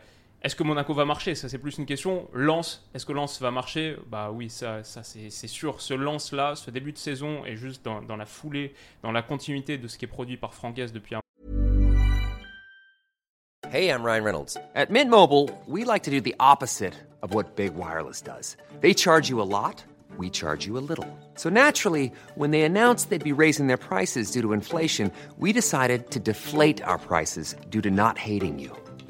[0.43, 1.35] est-ce que Monaco va marcher?
[1.35, 2.27] Ça, c'est plus une question.
[2.33, 3.95] Lance, est-ce que Lance va marcher?
[4.07, 5.79] Bah oui, ça, ça c'est sûr.
[5.79, 9.77] Ce lance-là, ce début de saison est juste dans, dans, la foulée, dans la continuité
[9.77, 11.21] de ce qui est produit par Francaise depuis un
[13.71, 14.57] Hey, I'm Ryan Reynolds.
[14.75, 18.57] At Mint Mobile, we like to do the opposite of what Big Wireless does.
[18.81, 19.83] They charge you a lot,
[20.17, 21.07] we charge you a little.
[21.35, 26.11] So naturally, when they announced they'd be raising their prices due to inflation, we decided
[26.11, 28.75] to deflate our prices due to not hating you.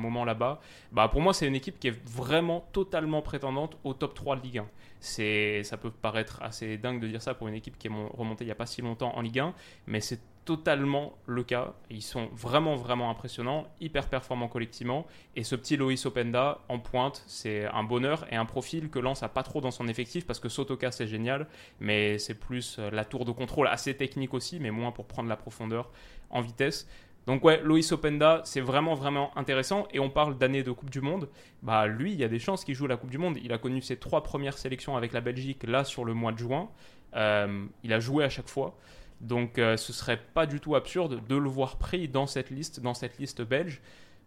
[0.00, 0.60] moment là-bas,
[0.92, 4.42] bah pour moi c'est une équipe qui est vraiment totalement prétendante au top 3 de
[4.42, 4.66] Ligue 1.
[5.00, 8.44] C'est, ça peut paraître assez dingue de dire ça pour une équipe qui est remontée
[8.44, 9.54] il n'y a pas si longtemps en Ligue 1,
[9.86, 11.74] mais c'est totalement le cas.
[11.90, 15.06] Ils sont vraiment, vraiment impressionnants, hyper performants collectivement.
[15.36, 19.22] Et ce petit Loïs Openda en pointe, c'est un bonheur et un profil que Lance
[19.22, 21.46] a pas trop dans son effectif parce que Sotoka c'est génial,
[21.78, 25.28] mais c'est plus euh, la tour de contrôle assez technique aussi, mais moins pour prendre
[25.28, 25.90] la profondeur
[26.30, 26.88] en vitesse.
[27.26, 29.86] Donc ouais, Loïs Openda, c'est vraiment vraiment intéressant.
[29.92, 31.28] Et on parle d'année de Coupe du Monde.
[31.62, 33.38] Bah lui, il y a des chances qu'il joue la Coupe du Monde.
[33.42, 36.38] Il a connu ses trois premières sélections avec la Belgique là sur le mois de
[36.38, 36.70] juin.
[37.16, 38.76] Euh, il a joué à chaque fois.
[39.20, 42.80] Donc euh, ce serait pas du tout absurde de le voir pris dans cette liste,
[42.80, 43.82] dans cette liste belge.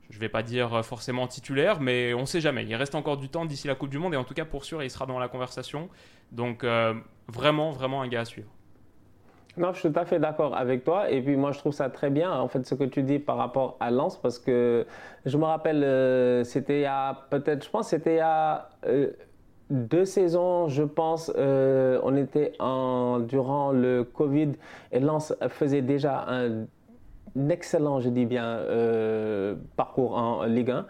[0.09, 2.65] Je vais pas dire euh, forcément titulaire, mais on sait jamais.
[2.65, 4.65] Il reste encore du temps d'ici la Coupe du Monde et en tout cas pour
[4.65, 5.89] sûr, il sera dans la conversation.
[6.31, 6.65] Donc
[7.27, 8.49] vraiment, vraiment un gars à suivre.
[9.55, 11.11] Non, je suis tout à fait d'accord avec toi.
[11.11, 13.37] Et puis moi, je trouve ça très bien, en fait, ce que tu dis par
[13.37, 14.85] rapport à Lens, parce que
[15.25, 18.69] je me rappelle, c'était il y a peut-être, je pense, c'était il y a
[19.69, 24.51] deux saisons, je pense, euh, on était en, durant le Covid
[24.91, 26.65] et Lens faisait déjà un,
[27.49, 30.85] excellent, je dis bien, euh, parcours en Ligue 1.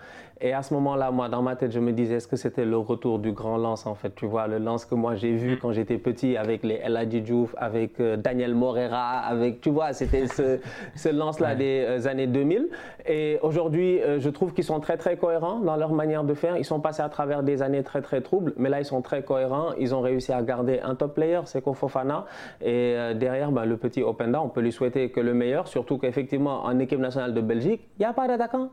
[0.45, 2.75] Et à ce moment-là, moi, dans ma tête, je me disais, est-ce que c'était le
[2.75, 5.59] retour du grand lance, en fait Tu vois, le lance que moi j'ai vu mm.
[5.61, 10.27] quand j'étais petit avec les El Diouf, avec euh, Daniel Morera, avec, tu vois, c'était
[10.27, 10.59] ce,
[10.97, 12.67] ce lance-là des euh, années 2000.
[13.07, 16.57] Et aujourd'hui, euh, je trouve qu'ils sont très, très cohérents dans leur manière de faire.
[16.57, 19.23] Ils sont passés à travers des années très, très troubles, mais là, ils sont très
[19.23, 19.69] cohérents.
[19.79, 22.25] Ils ont réussi à garder un top player, c'est Fofana.
[22.61, 26.65] Et derrière, bah, le petit Openda, on peut lui souhaiter que le meilleur, surtout qu'effectivement,
[26.65, 28.69] en équipe nationale de Belgique, il n'y a pas d'attaquant.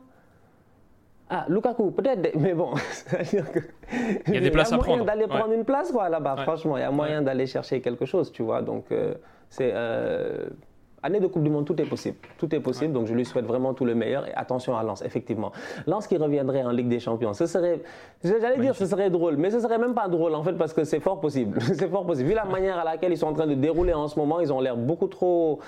[1.33, 3.59] Ah, Lukaku, peut-être, mais bon, c'est-à-dire que.
[4.27, 4.97] Il y a des places à prendre.
[4.97, 6.77] Il y a moyen d'aller prendre une place, quoi, là-bas, franchement.
[6.77, 8.61] Il y a moyen d'aller chercher quelque chose, tu vois.
[8.61, 9.13] Donc, euh,
[9.49, 9.71] c'est.
[9.73, 10.49] Euh,
[11.03, 12.17] année de Coupe du Monde, tout est possible.
[12.37, 14.27] Tout est possible, donc je lui souhaite vraiment tout le meilleur.
[14.27, 15.53] Et attention à Lens, effectivement.
[15.87, 17.81] Lens qui reviendrait en Ligue des Champions, ce serait.
[18.23, 20.83] J'allais dire ce serait drôle, mais ce serait même pas drôle, en fait, parce que
[20.83, 21.61] c'est fort possible.
[21.61, 22.27] c'est fort possible.
[22.27, 24.51] Vu la manière à laquelle ils sont en train de dérouler en ce moment, ils
[24.51, 25.59] ont l'air beaucoup trop.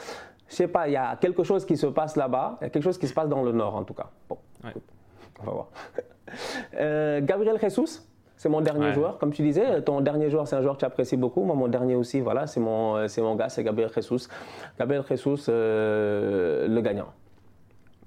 [0.49, 2.57] Je sais pas, il y a quelque chose qui se passe là-bas.
[2.59, 4.09] Il y a quelque chose qui se passe dans le Nord, en tout cas.
[4.29, 4.37] Bon,
[5.43, 5.67] on va voir.
[6.79, 8.01] Euh, Gabriel Jesus,
[8.37, 9.19] c'est mon dernier joueur.
[9.19, 11.43] Comme tu disais, ton dernier joueur, c'est un joueur que tu apprécies beaucoup.
[11.43, 14.27] Moi, mon dernier aussi, voilà, c'est mon, euh, c'est mon gars, c'est Gabriel Jesus.
[14.79, 17.07] Gabriel Jesus, euh, le gagnant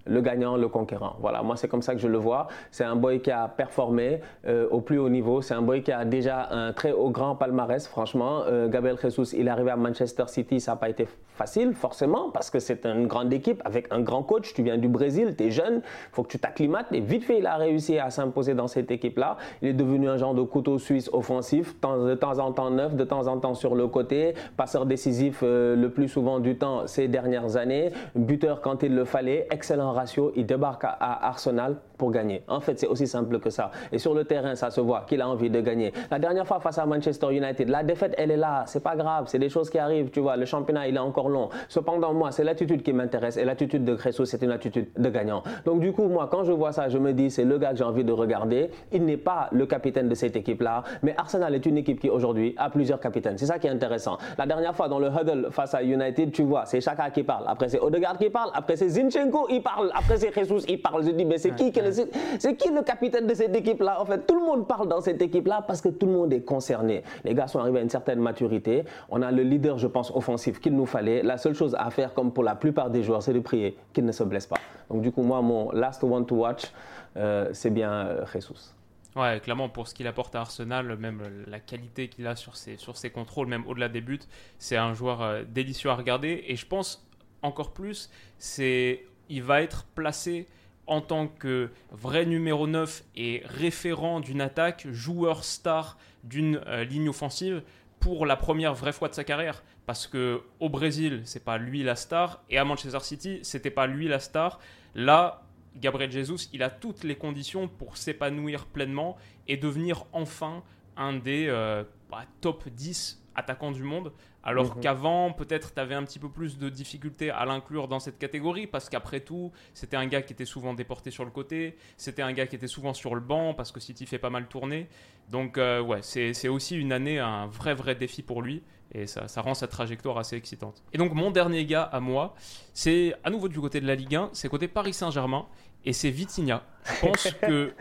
[0.06, 1.16] le gagnant, le conquérant.
[1.20, 2.48] Voilà, moi c'est comme ça que je le vois.
[2.70, 5.42] C'est un boy qui a performé euh, au plus haut niveau.
[5.42, 8.42] C'est un boy qui a déjà un très haut grand palmarès, franchement.
[8.46, 12.30] Euh, Gabriel Jesus, il est arrivé à Manchester City, ça n'a pas été facile, forcément,
[12.30, 14.54] parce que c'est une grande équipe avec un grand coach.
[14.54, 16.90] Tu viens du Brésil, tu es jeune, il faut que tu t'acclimates.
[16.92, 19.36] Et vite fait, il a réussi à s'imposer dans cette équipe-là.
[19.60, 23.04] Il est devenu un genre de couteau suisse offensif, de temps en temps neuf, de
[23.04, 27.08] temps en temps sur le côté, passeur décisif euh, le plus souvent du temps ces
[27.08, 29.92] dernières années, buteur quand il le fallait, excellent
[30.36, 31.76] Il débarque à, Arsenal.
[31.96, 32.42] Pour gagner.
[32.48, 33.70] En fait, c'est aussi simple que ça.
[33.92, 35.92] Et sur le terrain, ça se voit qu'il a envie de gagner.
[36.10, 38.64] La dernière fois face à Manchester United, la défaite, elle est là.
[38.66, 39.24] C'est pas grave.
[39.28, 40.10] C'est des choses qui arrivent.
[40.10, 41.48] Tu vois, le championnat, il est encore long.
[41.68, 43.36] Cependant, moi, c'est l'attitude qui m'intéresse.
[43.36, 45.42] Et l'attitude de Cresso, c'est une attitude de gagnant.
[45.64, 47.78] Donc, du coup, moi, quand je vois ça, je me dis, c'est le gars que
[47.78, 48.70] j'ai envie de regarder.
[48.92, 50.82] Il n'est pas le capitaine de cette équipe-là.
[51.02, 53.38] Mais Arsenal est une équipe qui, aujourd'hui, a plusieurs capitaines.
[53.38, 54.18] C'est ça qui est intéressant.
[54.38, 57.44] La dernière fois, dans le huddle face à United, tu vois, c'est Chaka qui parle.
[57.46, 58.50] Après, c'est Odegaard qui parle.
[58.54, 59.90] Après, c'est Zinchenko, il parle.
[59.94, 61.04] Après, c'est Jesus, il parle.
[61.04, 64.38] Je dis, mais c'est qui, c'est qui le capitaine de cette équipe-là En fait, tout
[64.38, 67.02] le monde parle dans cette équipe-là parce que tout le monde est concerné.
[67.24, 68.84] Les gars sont arrivés à une certaine maturité.
[69.08, 71.22] On a le leader, je pense, offensif qu'il nous fallait.
[71.22, 74.04] La seule chose à faire, comme pour la plupart des joueurs, c'est de prier qu'il
[74.04, 74.56] ne se blesse pas.
[74.90, 76.72] Donc, du coup, moi, mon last one to watch,
[77.16, 78.72] euh, c'est bien euh, Jesus.
[79.16, 82.76] Ouais, clairement, pour ce qu'il apporte à Arsenal, même la qualité qu'il a sur ses,
[82.76, 84.20] sur ses contrôles, même au-delà des buts,
[84.58, 86.44] c'est un joueur euh, délicieux à regarder.
[86.48, 87.08] Et je pense
[87.42, 90.46] encore plus, c'est il va être placé
[90.86, 97.08] en tant que vrai numéro 9 et référent d'une attaque, joueur star d'une euh, ligne
[97.08, 97.62] offensive
[98.00, 99.62] pour la première vraie fois de sa carrière.
[99.86, 103.86] Parce que au Brésil, c'est pas lui la star, et à Manchester City, c'était pas
[103.86, 104.58] lui la star.
[104.94, 105.42] Là,
[105.76, 110.62] Gabriel Jesus, il a toutes les conditions pour s'épanouir pleinement et devenir enfin
[110.96, 114.12] un des euh, bah, top 10 attaquants du monde.
[114.42, 114.82] Alors mhm.
[114.82, 118.66] qu'avant, peut-être, tu avais un petit peu plus de difficultés à l'inclure dans cette catégorie,
[118.66, 122.32] parce qu'après tout, c'était un gars qui était souvent déporté sur le côté, c'était un
[122.32, 124.88] gars qui était souvent sur le banc, parce que City fait pas mal tourner.
[125.30, 128.62] Donc, euh, ouais, c'est aussi une année, un vrai, vrai défi pour lui,
[128.92, 130.82] et ça, ça, rend sa trajectoire assez excitante.
[130.92, 132.34] Et donc, mon dernier gars à moi,
[132.72, 135.46] c'est à nouveau du côté de la Ligue 1, c'est côté Paris Saint-Germain,
[135.86, 136.62] et c'est Vitinha.
[136.84, 137.72] Je pense que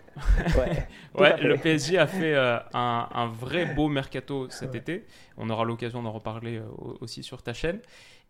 [1.15, 5.05] ouais, le PSG a fait euh, un, vrai beau mercato cet été.
[5.37, 6.67] On aura l'occasion d'en reparler euh,
[7.01, 7.79] aussi sur ta chaîne.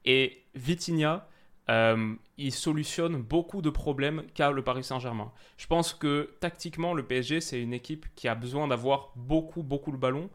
[0.06, 1.28] Et Vitinha,
[1.70, 5.32] euh, il solutionne beaucoup de problèmes qu'a le Paris Saint-Germain.
[5.58, 9.92] Je pense que tactiquement, le PSG, c'est une équipe qui a besoin d'avoir beaucoup, beaucoup
[9.92, 10.30] le ballon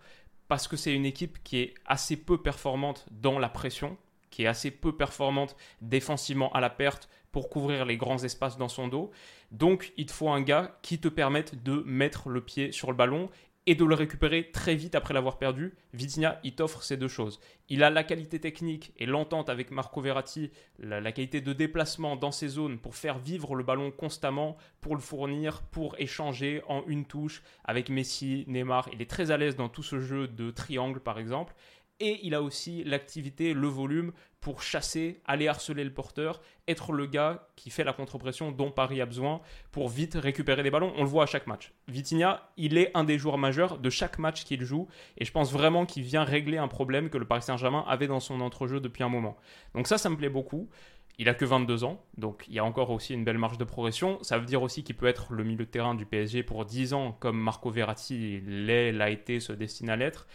[0.48, 3.96] parce que c'est une équipe qui est assez peu performante dans la pression,
[4.30, 8.68] qui est assez peu performante défensivement à la perte pour couvrir les grands espaces dans
[8.68, 9.12] son dos.
[9.52, 12.96] Donc il te faut un gars qui te permette de mettre le pied sur le
[12.96, 13.30] ballon
[13.66, 15.74] et de le récupérer très vite après l'avoir perdu.
[15.92, 17.40] Vitinha, il t'offre ces deux choses.
[17.68, 22.32] Il a la qualité technique et l'entente avec Marco Verratti, la, qualité de déplacement dans
[22.32, 27.04] ses zones pour faire vivre le ballon constamment, pour le fournir, pour échanger en une
[27.04, 28.88] touche avec Messi, Neymar.
[28.92, 31.54] Il est très à l'aise dans tout ce jeu de triangle par exemple
[32.00, 37.06] et il a aussi l'activité, le volume pour chasser, aller harceler le porteur, être le
[37.06, 40.92] gars qui fait la contre-pression dont Paris a besoin pour vite récupérer des ballons.
[40.96, 41.72] On le voit à chaque match.
[41.88, 45.52] Vitinha, il est un des joueurs majeurs de chaque match qu'il joue et je pense
[45.52, 49.02] vraiment qu'il vient régler un problème que le Paris Saint-Germain avait dans son entrejeu depuis
[49.02, 49.36] un moment.
[49.74, 50.70] Donc ça, ça me plaît beaucoup.
[51.18, 53.64] Il a que 22 ans, donc il y a encore aussi une belle marge de
[53.64, 54.18] progression.
[54.22, 56.94] Ça veut dire aussi qu'il peut être le milieu de terrain du PSG pour 10
[56.94, 60.26] ans, comme Marco Verratti l'est, l'a été, se destine à l'être.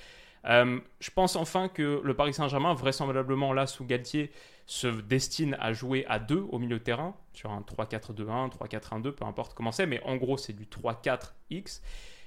[0.48, 4.32] Euh, je pense enfin que le Paris Saint-Germain, vraisemblablement là sous Galtier,
[4.66, 9.26] se destine à jouer à deux au milieu de terrain, sur un 3-4-2-1, 3-4-1-2, peu
[9.26, 11.82] importe comment c'est, mais en gros c'est du 3-4-X.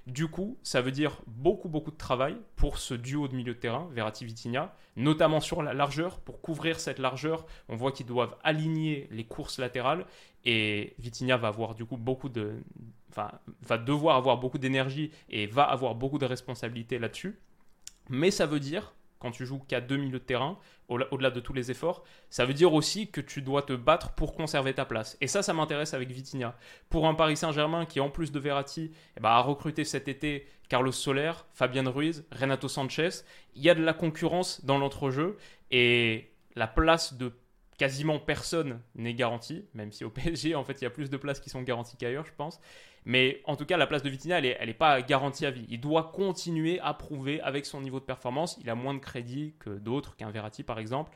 [0.06, 3.58] Du coup, ça veut dire beaucoup, beaucoup de travail pour ce duo de milieu de
[3.58, 6.18] terrain, Verratti-Vitinha, notamment sur la largeur.
[6.20, 10.06] Pour couvrir cette largeur, on voit qu'ils doivent aligner les courses latérales
[10.46, 12.62] et Vitinha va avoir du coup beaucoup de.
[13.10, 17.38] Enfin, va devoir avoir beaucoup d'énergie et va avoir beaucoup de responsabilités là-dessus.
[18.08, 21.52] Mais ça veut dire, quand tu joues qu'à deux milieux de terrain, au-delà de tous
[21.52, 25.18] les efforts, ça veut dire aussi que tu dois te battre pour conserver ta place.
[25.20, 26.56] Et ça, ça m'intéresse avec Vitinha.
[26.88, 30.46] Pour un Paris Saint-Germain qui, en plus de Verratti, eh ben, a recruté cet été
[30.68, 33.10] Carlos Soler, Fabien Ruiz, Renato Sanchez,
[33.54, 35.36] il y a de la concurrence dans l'entrejeu
[35.70, 37.32] et la place de
[37.78, 41.16] quasiment personne n'est garantie, même si au PSG, en fait, il y a plus de
[41.16, 42.60] places qui sont garanties qu'ailleurs, je pense.
[43.08, 45.64] Mais en tout cas, la place de Vitinha, elle n'est pas garantie à vie.
[45.70, 48.58] Il doit continuer à prouver avec son niveau de performance.
[48.60, 51.10] Il a moins de crédit que d'autres, qu'un Verratti par exemple.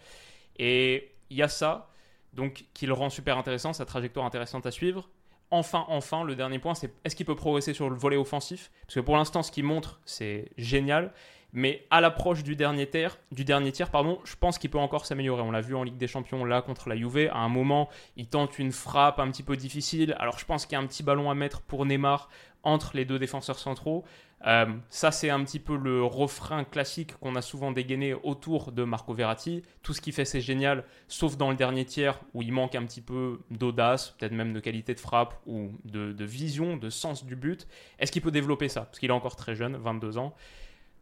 [0.58, 1.90] Et il y a ça,
[2.32, 5.10] donc qui le rend super intéressant, sa trajectoire intéressante à suivre.
[5.50, 8.70] Enfin, enfin, le dernier point, c'est est-ce qu'il peut progresser sur le volet offensif?
[8.86, 11.12] Parce que pour l'instant, ce qu'il montre, c'est génial.
[11.52, 15.04] Mais à l'approche du dernier tiers, du dernier tiers pardon, je pense qu'il peut encore
[15.04, 15.42] s'améliorer.
[15.42, 17.28] On l'a vu en Ligue des Champions là contre la Juve.
[17.32, 20.16] À un moment, il tente une frappe un petit peu difficile.
[20.18, 22.30] Alors je pense qu'il y a un petit ballon à mettre pour Neymar
[22.62, 24.04] entre les deux défenseurs centraux.
[24.46, 28.82] Euh, ça, c'est un petit peu le refrain classique qu'on a souvent dégainé autour de
[28.82, 29.62] Marco Verratti.
[29.82, 32.84] Tout ce qu'il fait, c'est génial, sauf dans le dernier tiers où il manque un
[32.84, 37.24] petit peu d'audace, peut-être même de qualité de frappe ou de, de vision, de sens
[37.24, 37.68] du but.
[37.98, 38.82] Est-ce qu'il peut développer ça?
[38.82, 40.34] Parce qu'il est encore très jeune, 22 ans.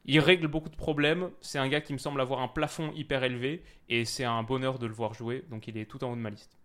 [0.07, 1.31] Il règle beaucoup de problèmes.
[1.41, 4.79] C'est un gars qui me semble avoir un plafond hyper élevé et c'est un bonheur
[4.79, 5.45] de le voir jouer.
[5.51, 6.57] Donc il est tout en haut de ma liste.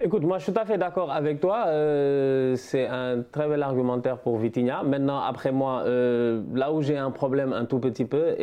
[0.00, 1.66] Écoute, moi je suis tout à fait d'accord avec toi.
[1.66, 4.82] Euh, c'est un très bel argumentaire pour Vitinha.
[4.82, 8.34] Maintenant, après moi, euh, là où j'ai un problème un tout petit peu,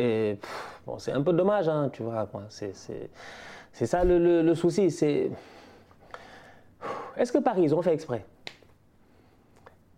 [0.98, 2.28] c'est un peu dommage, hein, tu vois.
[2.48, 4.90] C'est ça le, le souci.
[4.90, 5.30] C'est
[7.16, 8.24] est-ce que Paris, ils ont fait exprès?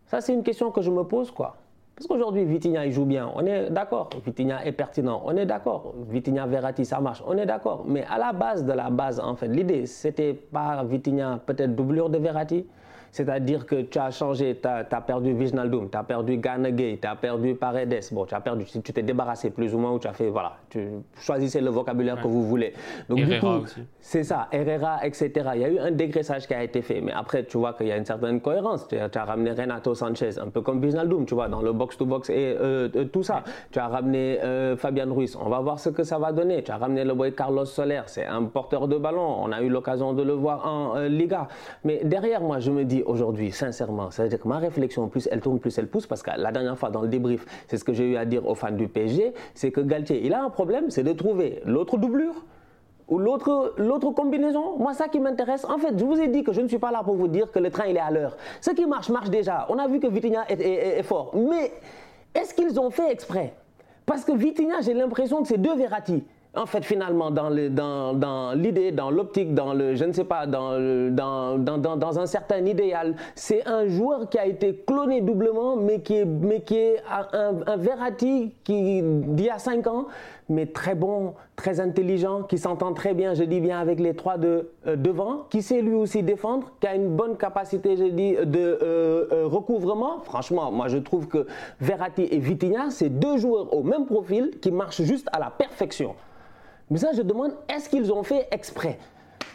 [0.07, 1.57] Ça, c'est une question que je me pose, quoi.
[1.95, 3.31] Parce qu'aujourd'hui, Vitinha, il joue bien.
[3.35, 4.09] On est d'accord.
[4.25, 5.23] Vitinha est pertinent.
[5.25, 5.95] On est d'accord.
[6.09, 7.23] Vitinha, Verratti, ça marche.
[7.27, 7.85] On est d'accord.
[7.87, 12.09] Mais à la base de la base, en fait, l'idée, c'était pas Vitinha, peut-être doublure
[12.09, 12.67] de Verratti.
[13.13, 17.15] C'est-à-dire que tu as changé, tu as, perdu Viginaldum, tu as perdu Gay, tu as
[17.15, 18.01] perdu Paredes.
[18.11, 20.57] Bon, tu as perdu, tu t'es débarrassé plus ou moins ou tu as fait, voilà,
[20.71, 20.89] tu
[21.21, 22.73] choisissez le vocabulaire que vous voulez.
[23.11, 23.71] Donc, Herrera du coup,
[24.01, 25.31] c'est ça, Herrera, etc.
[25.55, 27.03] Il y a eu un dégraissage qui a été fait.
[27.03, 28.89] Mais après, tu vois qu'il y a une certaine cohérence.
[28.89, 32.57] Tu as, ramené Renato Sanchez, un peu comme Viginaldum, tu vois, dans le box-to-box et
[32.59, 33.45] euh, euh, tout ça.
[33.71, 35.37] Tu as ramené euh, Fabian Ruiz.
[35.39, 36.63] On va voir ce que ça va donner.
[36.63, 38.03] Tu as ramené le boy Carlos Soler.
[38.07, 39.37] C'est un porteur de ballon.
[39.43, 41.49] On a eu l'occasion de le voir en Liga.
[41.85, 44.11] Mais derrière, moi, je me dis, aujourd'hui, sincèrement.
[44.11, 46.91] C'est-à-dire que ma réflexion, plus elle tourne, plus elle pousse, parce que la dernière fois
[46.91, 49.71] dans le débrief, c'est ce que j'ai eu à dire aux fans du PSG, c'est
[49.71, 52.45] que Galtier, il a un problème, c'est de trouver l'autre doublure
[53.09, 54.79] ou l'autre, l'autre combinaison.
[54.79, 56.91] Moi, ça qui m'intéresse, en fait, je vous ai dit que je ne suis pas
[56.91, 58.37] là pour vous dire que le train, il est à l'heure.
[58.61, 59.67] Ce qui marche, marche déjà.
[59.69, 61.35] On a vu que Vitinha est, est fort.
[61.35, 61.73] Mais
[62.35, 63.55] est-ce qu'ils ont fait exprès?
[64.07, 68.15] Parce que Vitinha, j'ai l'impression que c'est deux Verratti en fait, finalement, dans l'idée, dans,
[68.15, 70.79] dans l'optique, dans le, je ne sais pas, dans,
[71.11, 76.17] dans, dans, un certain idéal, c'est un joueur qui a été cloné doublement, mais qui
[76.17, 80.07] est, mais qui est un, un Verratti qui, d'il y a 5 ans,
[80.51, 84.37] mais très bon, très intelligent, qui s'entend très bien, je dis bien, avec les trois
[84.37, 88.35] de, euh, devant, qui sait lui aussi défendre, qui a une bonne capacité, je dis,
[88.35, 90.21] de euh, euh, recouvrement.
[90.25, 91.47] Franchement, moi, je trouve que
[91.81, 96.15] Verratti et Vitinha, c'est deux joueurs au même profil qui marchent juste à la perfection.
[96.93, 98.99] Mais ça, je demande, est-ce qu'ils ont fait exprès?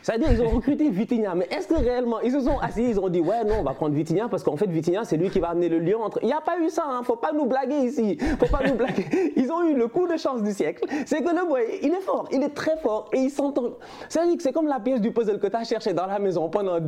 [0.01, 3.09] C'est-à-dire ils ont recruté Vitinha, mais est-ce que réellement ils se sont assis, ils ont
[3.09, 5.49] dit ouais non on va prendre Vitinha parce qu'en fait Vitinha c'est lui qui va
[5.49, 6.19] amener le lion entre.
[6.21, 8.75] Il n'y a pas eu ça, hein, faut pas nous blaguer ici, faut pas nous
[8.75, 9.05] blaguer.
[9.35, 12.01] Ils ont eu le coup de chance du siècle, c'est que le boy il est
[12.01, 13.73] fort, il est très fort et il s'entend.
[14.07, 16.47] C'est-à-dire que c'est comme la pièce du puzzle que tu as cherché dans la maison
[16.49, 16.79] pendant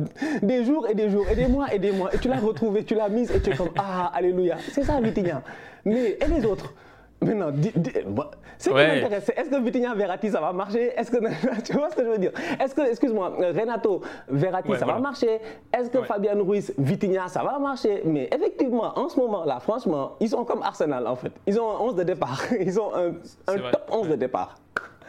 [0.42, 2.84] des jours et des jours et des mois et des mois et tu l'as retrouvée,
[2.84, 5.42] tu l'as mise et tu es comme ah alléluia, c'est ça Vitinha.
[5.84, 6.72] Mais et les autres?
[7.22, 7.52] Maintenant,
[8.58, 10.92] ce qui m'intéresse, est-ce que Vitinha Verratti ça va marcher?
[10.96, 11.18] Est-ce que
[11.64, 12.32] tu vois ce que je veux dire?
[12.58, 15.38] Est-ce que, excuse-moi, Renato Verratti ça va marcher?
[15.72, 18.02] Est-ce que Fabian Ruiz Vitinha ça va marcher?
[18.04, 21.32] Mais effectivement, en ce moment-là, franchement, ils sont comme Arsenal en fait.
[21.46, 22.40] Ils ont un 11 de départ.
[22.60, 23.12] Ils ont un,
[23.46, 24.56] top 11 de départ.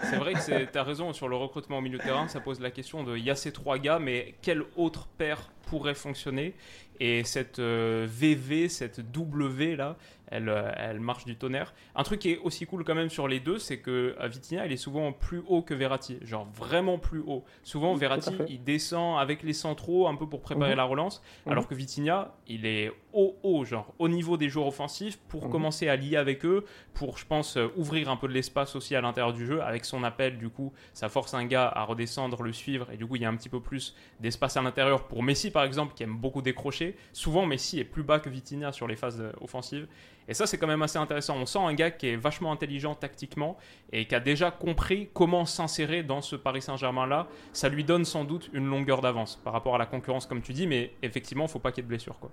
[0.04, 2.28] C'est vrai que tu as raison sur le recrutement au milieu de terrain.
[2.28, 5.52] Ça pose la question de il y a ces trois gars, mais quel autre paire
[5.68, 6.56] pourrait fonctionner?
[7.00, 9.96] Et cette VV, euh, cette W là,
[10.32, 11.74] euh, elle, marche du tonnerre.
[11.96, 14.66] Un truc qui est aussi cool quand même sur les deux, c'est que euh, Vitinha,
[14.66, 17.44] il est souvent plus haut que Verratti, genre vraiment plus haut.
[17.64, 20.78] Souvent, Verratti, il descend avec les centraux un peu pour préparer mhm.
[20.78, 21.52] la relance, mhm.
[21.52, 25.52] alors que Vitinha, il est haut, haut, genre au niveau des joueurs offensifs pour mhm.
[25.52, 28.96] commencer à lier avec eux, pour, je pense, euh, ouvrir un peu de l'espace aussi
[28.96, 29.62] à l'intérieur du jeu.
[29.62, 33.06] Avec son appel, du coup, ça force un gars à redescendre, le suivre, et du
[33.06, 35.08] coup, il y a un petit peu plus d'espace à l'intérieur.
[35.08, 38.72] Pour Messi, par exemple, qui aime beaucoup décrocher, souvent Messi est plus bas que Vitinha
[38.72, 39.88] sur les phases offensives.
[40.28, 41.36] Et ça, c'est quand même assez intéressant.
[41.38, 43.58] On sent un gars qui est vachement intelligent tactiquement
[43.92, 47.28] et qui a déjà compris comment s'insérer dans ce Paris Saint-Germain-là.
[47.54, 50.54] Ça lui donne sans doute une longueur d'avance par rapport à la concurrence, comme tu
[50.54, 52.20] dis, mais effectivement, il ne faut pas qu'il y ait de blessures.
[52.20, 52.32] Quoi.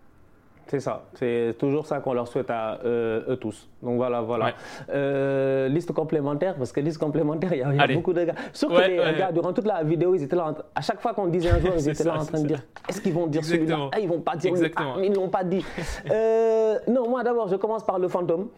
[0.68, 3.66] C'est ça, c'est toujours ça qu'on leur souhaite à euh, eux tous.
[3.82, 4.52] Donc voilà, voilà.
[4.90, 8.34] Euh, liste complémentaire, parce que liste complémentaire, il y a, beaucoup de gars.
[8.52, 11.26] Sauf que les gars, durant toute la vidéo, ils étaient là, à chaque fois qu'on
[11.28, 13.88] disait un jour, ils étaient là en train de dire est-ce qu'ils vont dire celui-là?
[13.92, 14.94] Ah, Ils vont pas dire Exactement.
[14.98, 15.64] Ah, ils ne l'ont pas dit.
[16.10, 18.48] euh, non, moi d'abord, je commence par le fantôme.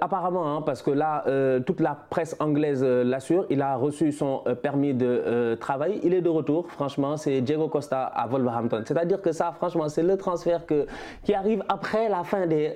[0.00, 1.24] Apparemment, hein, parce que là,
[1.66, 5.98] toute la presse anglaise l'assure, il a reçu son permis de travail.
[6.04, 8.82] Il est de retour, franchement, c'est Diego Costa à Wolverhampton.
[8.86, 10.86] C'est-à-dire que ça, franchement, c'est le transfert que
[11.24, 12.74] qui arrive après la fin des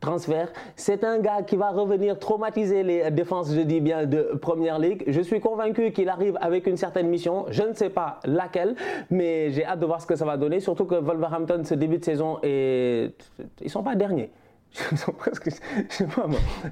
[0.00, 0.52] transferts.
[0.76, 5.02] C'est un gars qui va revenir traumatiser les défenses, je dis bien, de Première Ligue.
[5.08, 7.46] Je suis convaincu qu'il arrive avec une certaine mission.
[7.50, 8.76] Je ne sais pas laquelle,
[9.10, 10.60] mais j'ai hâte de voir ce que ça va donner.
[10.60, 13.10] Surtout que Wolverhampton, ce début de saison, ils
[13.66, 14.30] sont pas derniers.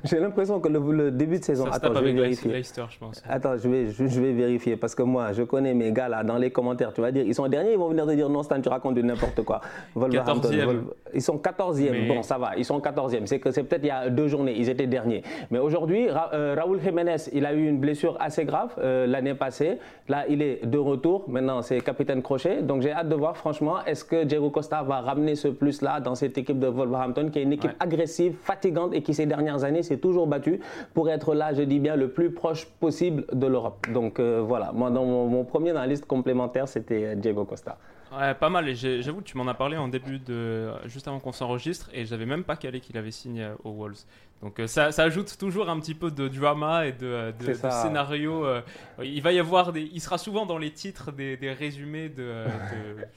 [0.05, 1.67] J'ai l'impression que le, début de saison.
[1.67, 2.53] Ça Attends, je vais vérifier.
[2.53, 3.23] Leicester, je pense.
[3.29, 6.37] Attends, je vais, je, vais vérifier parce que moi, je connais mes gars là dans
[6.37, 6.93] les commentaires.
[6.93, 8.99] Tu vas dire, ils sont derniers, ils vont venir te dire non, Stan, tu racontes
[8.99, 9.61] n'importe quoi.
[9.97, 10.83] 14e.
[11.15, 12.09] ils sont 14e.
[12.09, 13.27] Bon, ça va, ils sont 14e.
[13.27, 15.23] C'est que c'est peut-être il y a deux journées, ils étaient derniers.
[15.51, 19.79] Mais aujourd'hui, euh, Raúl Jiménez, il a eu une blessure assez grave euh, l'année passée.
[20.09, 21.25] Là, il est de retour.
[21.29, 22.63] Maintenant, c'est capitaine crochet.
[22.63, 26.15] Donc, j'ai hâte de voir, franchement, est-ce que Diego Costa va ramener ce plus-là dans
[26.15, 29.83] cette équipe de Wolverhampton, qui est une équipe agressive, fatigante et qui ces dernières années
[29.83, 30.61] s'est toujours battue
[30.95, 33.87] pour être là, je dis bien, le plus proche possible de l'Europe.
[33.93, 37.79] Donc euh, voilà, moi dans mon, premier dans la liste complémentaire, c'était euh, Diego Costa.
[38.17, 38.69] Ouais, pas mal.
[38.69, 42.27] Et j'avoue, tu m'en as parlé en début de, juste avant qu'on s'enregistre, et j'avais
[42.27, 44.05] même pas calé qu'il avait signé aux Wolves.
[44.43, 48.45] Donc euh, ça, ça, ajoute toujours un petit peu de drama et de, de, scénario.
[48.45, 48.61] Euh.
[49.03, 52.45] il va y avoir des, il sera souvent dans les titres des, des résumés de,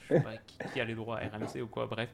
[0.08, 0.30] je sais pas,
[0.72, 1.86] qui, a les droits, RMC ou quoi.
[1.86, 2.08] Bref.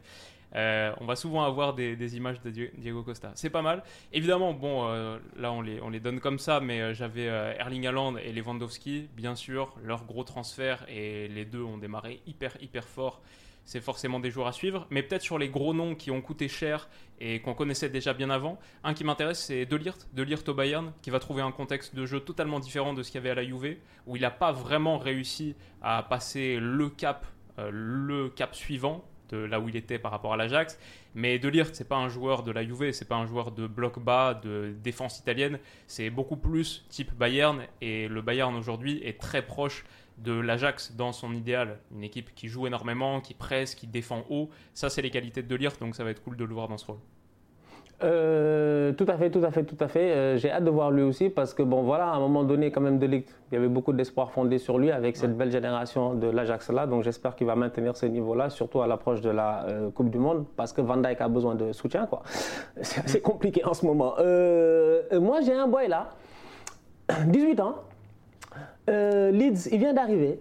[0.57, 3.33] Euh, on va souvent avoir des, images de Diego Costa.
[3.35, 3.83] C'est pas mal.
[4.13, 4.89] Évidemment, bon,
[5.37, 9.35] là on les, on les donne comme ça, mais j'avais Erling Haaland et Lewandowski, bien
[9.35, 13.21] sûr, leur gros transfert et les deux ont démarré hyper hyper fort
[13.67, 14.87] c'est forcément des joueurs à suivre.
[14.91, 16.89] Mais peut-être sur les gros noms qui ont coûté cher
[17.21, 21.11] et qu'on connaissait déjà bien avant, un qui m'intéresse, c'est Delirte, Delirte au Bayern, qui
[21.11, 23.45] va trouver un contexte de jeu totalement différent de ce qu'il y avait à la
[23.45, 23.77] Juve,
[24.07, 27.27] où il n'a pas vraiment réussi à passer le cap,
[27.59, 30.79] euh, le cap suivant de là où il était par rapport à l'Ajax.
[31.15, 33.99] Mais Delirte, c'est pas un joueur de la Juve, c'est pas un joueur de bloc
[33.99, 37.63] bas, de défense italienne, c'est beaucoup plus type Bayern.
[37.81, 39.85] Et le Bayern aujourd'hui est très proche
[40.19, 41.79] de l'Ajax dans son idéal.
[41.95, 44.51] Une équipe qui joue énormément, qui presse, qui défend haut.
[44.75, 46.79] Ça, c'est les qualités de Delirte, donc ça va être cool de le voir dans
[46.79, 46.99] ce rôle.
[48.03, 50.13] Euh, tout à fait, tout à fait, tout à fait.
[50.13, 52.71] Euh, j'ai hâte de voir lui aussi parce que bon voilà, à un moment donné
[52.71, 56.15] quand même de il y avait beaucoup d'espoir fondé sur lui avec cette belle génération
[56.15, 56.87] de l'Ajax là.
[56.87, 60.19] Donc j'espère qu'il va maintenir ce niveau-là, surtout à l'approche de la euh, Coupe du
[60.19, 62.23] Monde parce que Van Dijk a besoin de soutien quoi.
[62.83, 64.17] C'est assez compliqué en ce moment.
[65.19, 66.11] moi j'ai un boy là,
[67.27, 67.77] 18 ans.
[68.89, 70.41] Leeds, il vient d'arriver.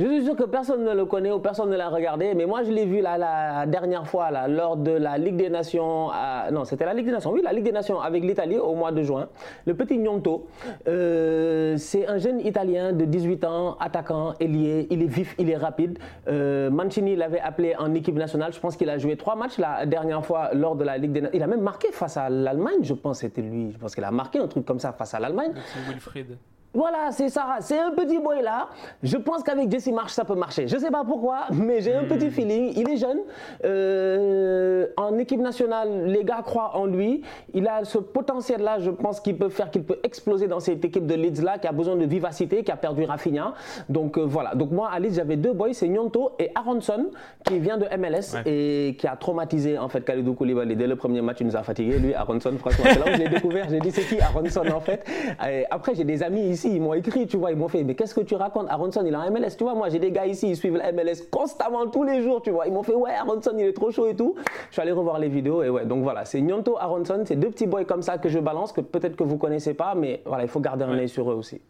[0.00, 2.62] Je suis sûr que personne ne le connaît ou personne ne l'a regardé, mais moi
[2.62, 6.08] je l'ai vu la dernière fois lors de la Ligue des Nations.
[6.50, 8.92] non, c'était la Ligue des Nations, oui, la Ligue des Nations avec l'Italie au mois
[8.92, 9.28] de juin.
[9.66, 10.46] Le petit Gnonto,
[10.88, 15.58] euh, c'est un jeune Italien de 18 ans, attaquant, ailier, il est vif, il est
[15.58, 15.98] rapide.
[16.28, 19.84] Euh, Mancini l'avait appelé en équipe nationale, je pense qu'il a joué trois matchs la
[19.84, 21.36] dernière fois lors de la Ligue des Nations.
[21.36, 23.72] Il a même marqué face à l'Allemagne, je pense, c'était lui.
[23.72, 25.52] Je pense qu'il a marqué un truc comme ça face à l'Allemagne.
[25.74, 26.38] C'est Wilfried.
[26.72, 27.56] Voilà, c'est ça.
[27.60, 28.68] C'est un petit boy là.
[29.02, 30.68] Je pense qu'avec Jesse March, ça peut marcher.
[30.68, 32.30] Je ne sais pas pourquoi, mais j'ai un petit hmm.
[32.30, 32.72] feeling.
[32.76, 33.18] Il est jeune.
[33.64, 37.22] Euh, en équipe nationale, les gars croient en lui.
[37.54, 41.06] Il a ce potentiel-là, je pense qu'il peut faire, qu'il peut exploser dans cette équipe
[41.06, 43.54] de Leeds là, qui a besoin de vivacité, qui a perdu Rafinha.
[43.88, 44.54] Donc euh, voilà.
[44.54, 47.10] Donc moi, à Leeds, j'avais deux boys, c'est Nyonto et Aronson,
[47.44, 50.76] qui vient de MLS et qui a traumatisé en fait Khalidou Koulibaly.
[50.76, 51.98] Dès le premier match, il nous a fatigué.
[51.98, 53.68] Lui, Aronson, franchement, c'est là où j'ai découvert.
[53.68, 55.04] J'ai dit, c'est qui Aronson en fait?
[55.68, 58.14] Après, j'ai des amis ici ils m'ont écrit, tu vois, ils m'ont fait, mais qu'est-ce
[58.14, 58.66] que tu racontes?
[58.68, 60.92] Aronson, il est en MLS, tu vois, moi j'ai des gars ici, ils suivent la
[60.92, 62.66] MLS constamment, tous les jours, tu vois.
[62.66, 64.34] Ils m'ont fait, ouais, Aronson, il est trop chaud et tout.
[64.68, 67.50] Je suis allé revoir les vidéos et ouais, donc voilà, c'est Nyonto, Aronson, c'est deux
[67.50, 70.44] petits boys comme ça que je balance, que peut-être que vous connaissez pas, mais voilà,
[70.44, 71.60] il faut garder un œil sur eux aussi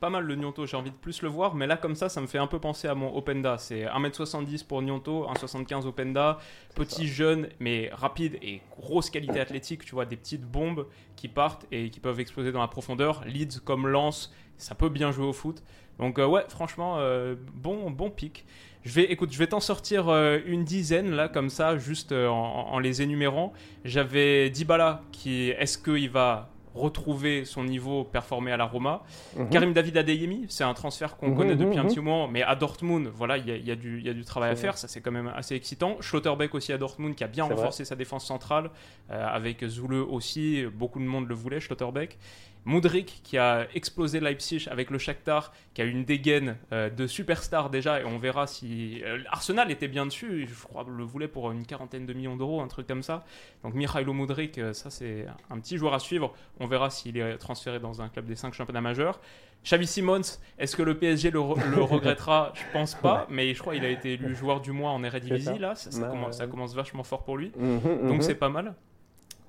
[0.00, 2.20] pas mal le Nyonto, j'ai envie de plus le voir, mais là comme ça, ça
[2.20, 3.58] me fait un peu penser à mon Openda.
[3.58, 6.38] C'est 1m70 pour Nyonto, 1m75 Openda,
[6.74, 10.86] petit jeune mais rapide et grosse qualité athlétique, tu vois, des petites bombes
[11.16, 13.24] qui partent et qui peuvent exploser dans la profondeur.
[13.24, 15.62] Leeds comme lance, ça peut bien jouer au foot.
[15.98, 18.44] Donc euh, ouais, franchement, euh, bon, bon pic.
[18.84, 22.68] Je vais, écoute, je vais t'en sortir euh, une dizaine là, comme ça, juste en,
[22.68, 23.52] en, les énumérant.
[23.84, 29.02] J'avais Dybala qui, est-ce qu'il va retrouver son niveau performé à la Roma.
[29.36, 29.48] Mhm.
[29.50, 32.42] Karim David Adeyemi, c'est un transfert qu'on mhm, connaît depuis un mhm, petit moment, mais
[32.42, 35.54] à Dortmund, voilà, il y, a du travail à faire, ça c'est quand même assez
[35.54, 35.96] excitant.
[36.00, 38.70] Schlotterbeck aussi à Dortmund qui a bien renforcé sa défense centrale,
[39.10, 42.18] euh, avec Zoule aussi, beaucoup de monde le voulait, Schlotterbeck.
[42.66, 47.70] Modric qui a explosé Leipzig avec le Shakhtar, qui a une dégaine euh, de superstar
[47.70, 50.48] déjà, et on verra si euh, Arsenal était bien dessus.
[50.48, 53.24] Je crois le voulait pour une quarantaine de millions d'euros, un truc comme ça.
[53.62, 56.34] Donc Mikhailo Modric, euh, ça c'est un petit joueur à suivre.
[56.58, 59.20] On verra s'il est transféré dans un club des 5 championnats majeurs.
[59.64, 61.40] Xavi Simons, est-ce que le PSG le,
[61.80, 62.52] regrettera?
[62.54, 65.58] Je pense pas, mais je crois qu'il a été élu joueur du mois en Eredivisie
[65.60, 65.76] là.
[65.76, 68.22] Ça, commence, ça, commence, vachement fort pour lui, mhm, donc mhm.
[68.22, 68.74] c'est pas mal.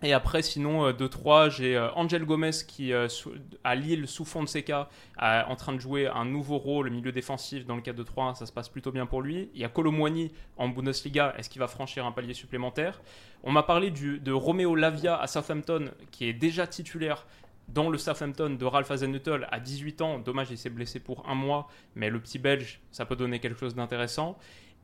[0.03, 3.07] Et après, sinon, 2-3, euh, j'ai euh, Angel Gomez qui, euh,
[3.63, 4.89] à Lille, sous Fonseca,
[5.19, 8.45] en train de jouer un nouveau rôle, milieu défensif dans le cadre de 3 ça
[8.45, 9.49] se passe plutôt bien pour lui.
[9.55, 13.01] Il y a Colomwani en Bundesliga, est-ce qu'il va franchir un palier supplémentaire?
[13.43, 17.25] On m'a parlé du, de Romeo Lavia à Southampton, qui est déjà titulaire
[17.67, 20.19] dans le Southampton de Ralph Hasenhüttl à 18 ans.
[20.19, 23.59] Dommage, il s'est blessé pour un mois, mais le petit Belge, ça peut donner quelque
[23.59, 24.37] chose d'intéressant.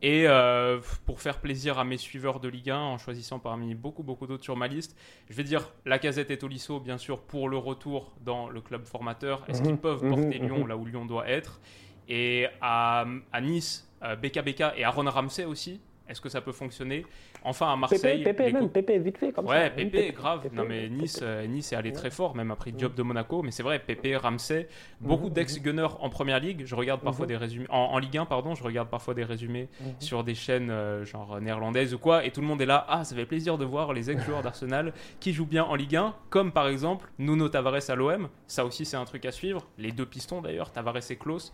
[0.03, 4.03] Et euh, pour faire plaisir à mes suiveurs de Ligue 1, en choisissant parmi beaucoup,
[4.03, 4.97] beaucoup d'autres sur ma liste,
[5.29, 8.83] je vais dire la casette et Tolisso, bien sûr, pour le retour dans le club
[8.83, 9.45] formateur.
[9.47, 9.77] Est-ce qu'ils mhm.
[9.77, 10.45] peuvent porter mhm.
[10.45, 10.67] Lyon mhm.
[10.67, 11.61] là où Lyon doit être?
[12.09, 13.05] Et à,
[13.41, 15.79] Nice, euh, BKBK et Aaron Ramsey aussi.
[16.13, 17.07] Est-ce que ça peut fonctionner?
[17.43, 18.23] Enfin, à Marseille.
[18.23, 19.61] Pépé, même, Pépé, vite fait, comme ouais, ça.
[19.63, 20.47] Ouais, Pépé, grave.
[20.53, 23.41] non, mais Nice, euh, nice est allé très fort, même après le job de Monaco.
[23.41, 24.67] Mais c'est vrai, Pépé, Ramsey,
[25.01, 26.65] beaucoup mhm, d'ex-gunners en première ligue.
[26.67, 27.29] Je regarde parfois mhm.
[27.29, 27.65] des résumés.
[27.69, 29.93] En, Ligue 1, pardon, je regarde parfois des résumés mhm.
[29.97, 32.23] sur des chaînes euh, genre néerlandaises ou quoi.
[32.25, 32.85] Et tout le monde est là.
[32.87, 36.13] Ah, ça fait plaisir de voir les ex-joueurs d'Arsenal qui jouent bien en Ligue 1,
[36.29, 38.29] comme par exemple Nuno Tavares à l'OM.
[38.45, 39.65] Ça aussi, c'est un truc à suivre.
[39.79, 41.53] Les deux pistons d'ailleurs, Tavares et Klaus.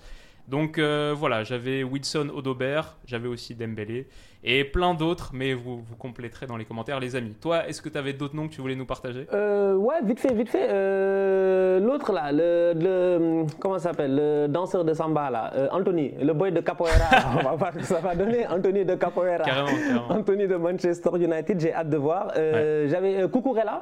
[0.50, 4.08] Donc euh, voilà, j'avais Wilson Odobert, j'avais aussi Dembélé
[4.44, 7.34] et plein d'autres, mais vous, vous compléterez dans les commentaires, les amis.
[7.42, 9.28] Toi, est-ce que tu avais d'autres noms que tu voulais nous partager?
[9.34, 10.68] Euh, Ouais, vite fait, vite fait.
[10.70, 14.16] Euh, l'autre là, le, le comment s'appelle?
[14.16, 17.10] Le danseur de samba là, euh, Anthony, le boy de Capoeira.
[17.40, 18.48] on va voir ce que ça va donner.
[18.48, 19.44] Anthony de Capoeira.
[19.44, 20.08] Carrément, carrément.
[20.12, 22.32] Anthony de Manchester United, j'ai hâte de voir.
[22.38, 23.82] Euh, J'avais Cucurella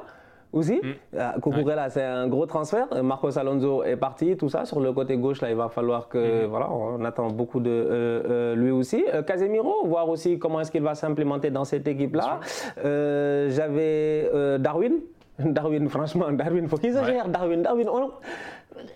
[0.52, 0.80] aussi.
[0.82, 1.40] Mm.
[1.42, 2.86] Cucurella, c'est un gros transfert.
[3.02, 4.64] Marcos Alonso est parti, tout ça.
[4.64, 6.44] Sur le côté gauche, là, il va falloir que.
[6.44, 6.48] Mm.
[6.48, 9.04] Voilà, on attend beaucoup de euh, euh, lui aussi.
[9.12, 12.40] Euh, Casemiro, voir aussi comment est-ce qu'il va s'implémenter dans cette équipe-là.
[12.84, 14.94] J'avais Darwin.
[15.38, 17.28] Darwin, franchement, Darwin, faut qu'il se gère.
[17.28, 18.10] Darwin, Darwin, on...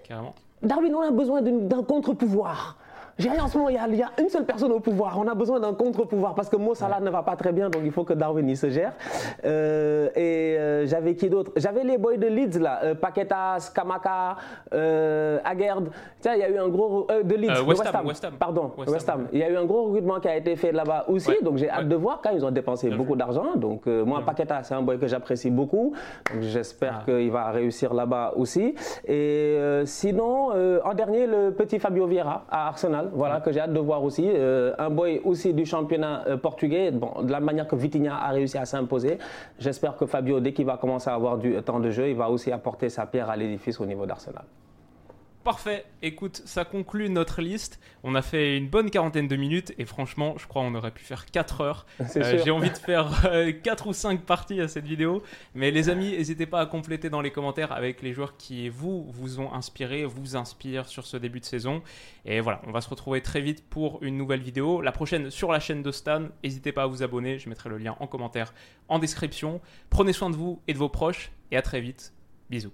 [0.02, 0.34] Carrément.
[0.60, 2.76] Darwin, on a besoin d'un contre-pouvoir.
[3.18, 5.18] J'ai en ce moment, il y, a, il y, a, une seule personne au pouvoir.
[5.18, 7.82] On a besoin d'un contre-pouvoir parce que Mo Salah ne va pas très bien, donc
[7.84, 8.92] il faut que Darwin il se gère.
[9.44, 11.52] Euh, et euh, j'avais qui d'autre?
[11.56, 14.36] J'avais les boys de Leeds là, euh, Paquetas, Kamaka,
[14.72, 15.90] euh, Aguerd.
[16.20, 18.06] Tiens, il y a eu un gros de Leeds, West, West, Ham.
[18.06, 18.34] West Ham.
[18.38, 19.28] Pardon, West, Ham.
[19.32, 21.42] Il y a eu un gros recrutement qui a été fait là-bas aussi, ouais.
[21.42, 21.84] donc j'ai hâte ouais.
[21.84, 23.56] de voir quand ils ont dépensé bien beaucoup d'argent.
[23.56, 25.92] Donc moi, Paqueta, c'est un boy que j'apprécie beaucoup.
[26.32, 27.04] Donc j'espère ah.
[27.04, 28.74] qu'il va réussir là-bas aussi.
[29.06, 30.50] Et sinon,
[30.84, 34.24] en dernier, le petit Fabio Vieira à Arsenal, voilà que j'ai hâte de voir aussi.
[34.26, 38.58] Euh, un boy aussi du championnat euh, portugais, de la manière que Vitinha a réussi
[38.58, 39.18] à s'imposer.
[39.58, 42.30] J'espère que Fabio, dès qu'il va commencer à avoir du temps de jeu, il va
[42.30, 44.44] aussi apporter sa pierre à l'édifice au niveau d'Arsenal.
[45.44, 47.80] Parfait, écoute, ça conclut notre liste.
[48.04, 51.02] On a fait une bonne quarantaine de minutes et franchement, je crois on aurait pu
[51.02, 51.86] faire 4 heures.
[52.16, 55.22] Euh, J'ai envie de faire euh, 4 ou 5 parties à cette vidéo.
[55.54, 59.06] Mais les amis, n'hésitez pas à compléter dans les commentaires avec les joueurs qui, vous,
[59.10, 61.82] vous ont inspiré, vous inspirent sur ce début de saison.
[62.24, 64.80] Et voilà, on va se retrouver très vite pour une nouvelle vidéo.
[64.82, 66.28] La prochaine sur la chaîne de Stan.
[66.44, 68.52] N'hésitez pas à vous abonner, je mettrai le lien en commentaire,
[68.88, 69.60] en description.
[69.90, 72.12] Prenez soin de vous et de vos proches et à très vite.
[72.50, 72.72] Bisous.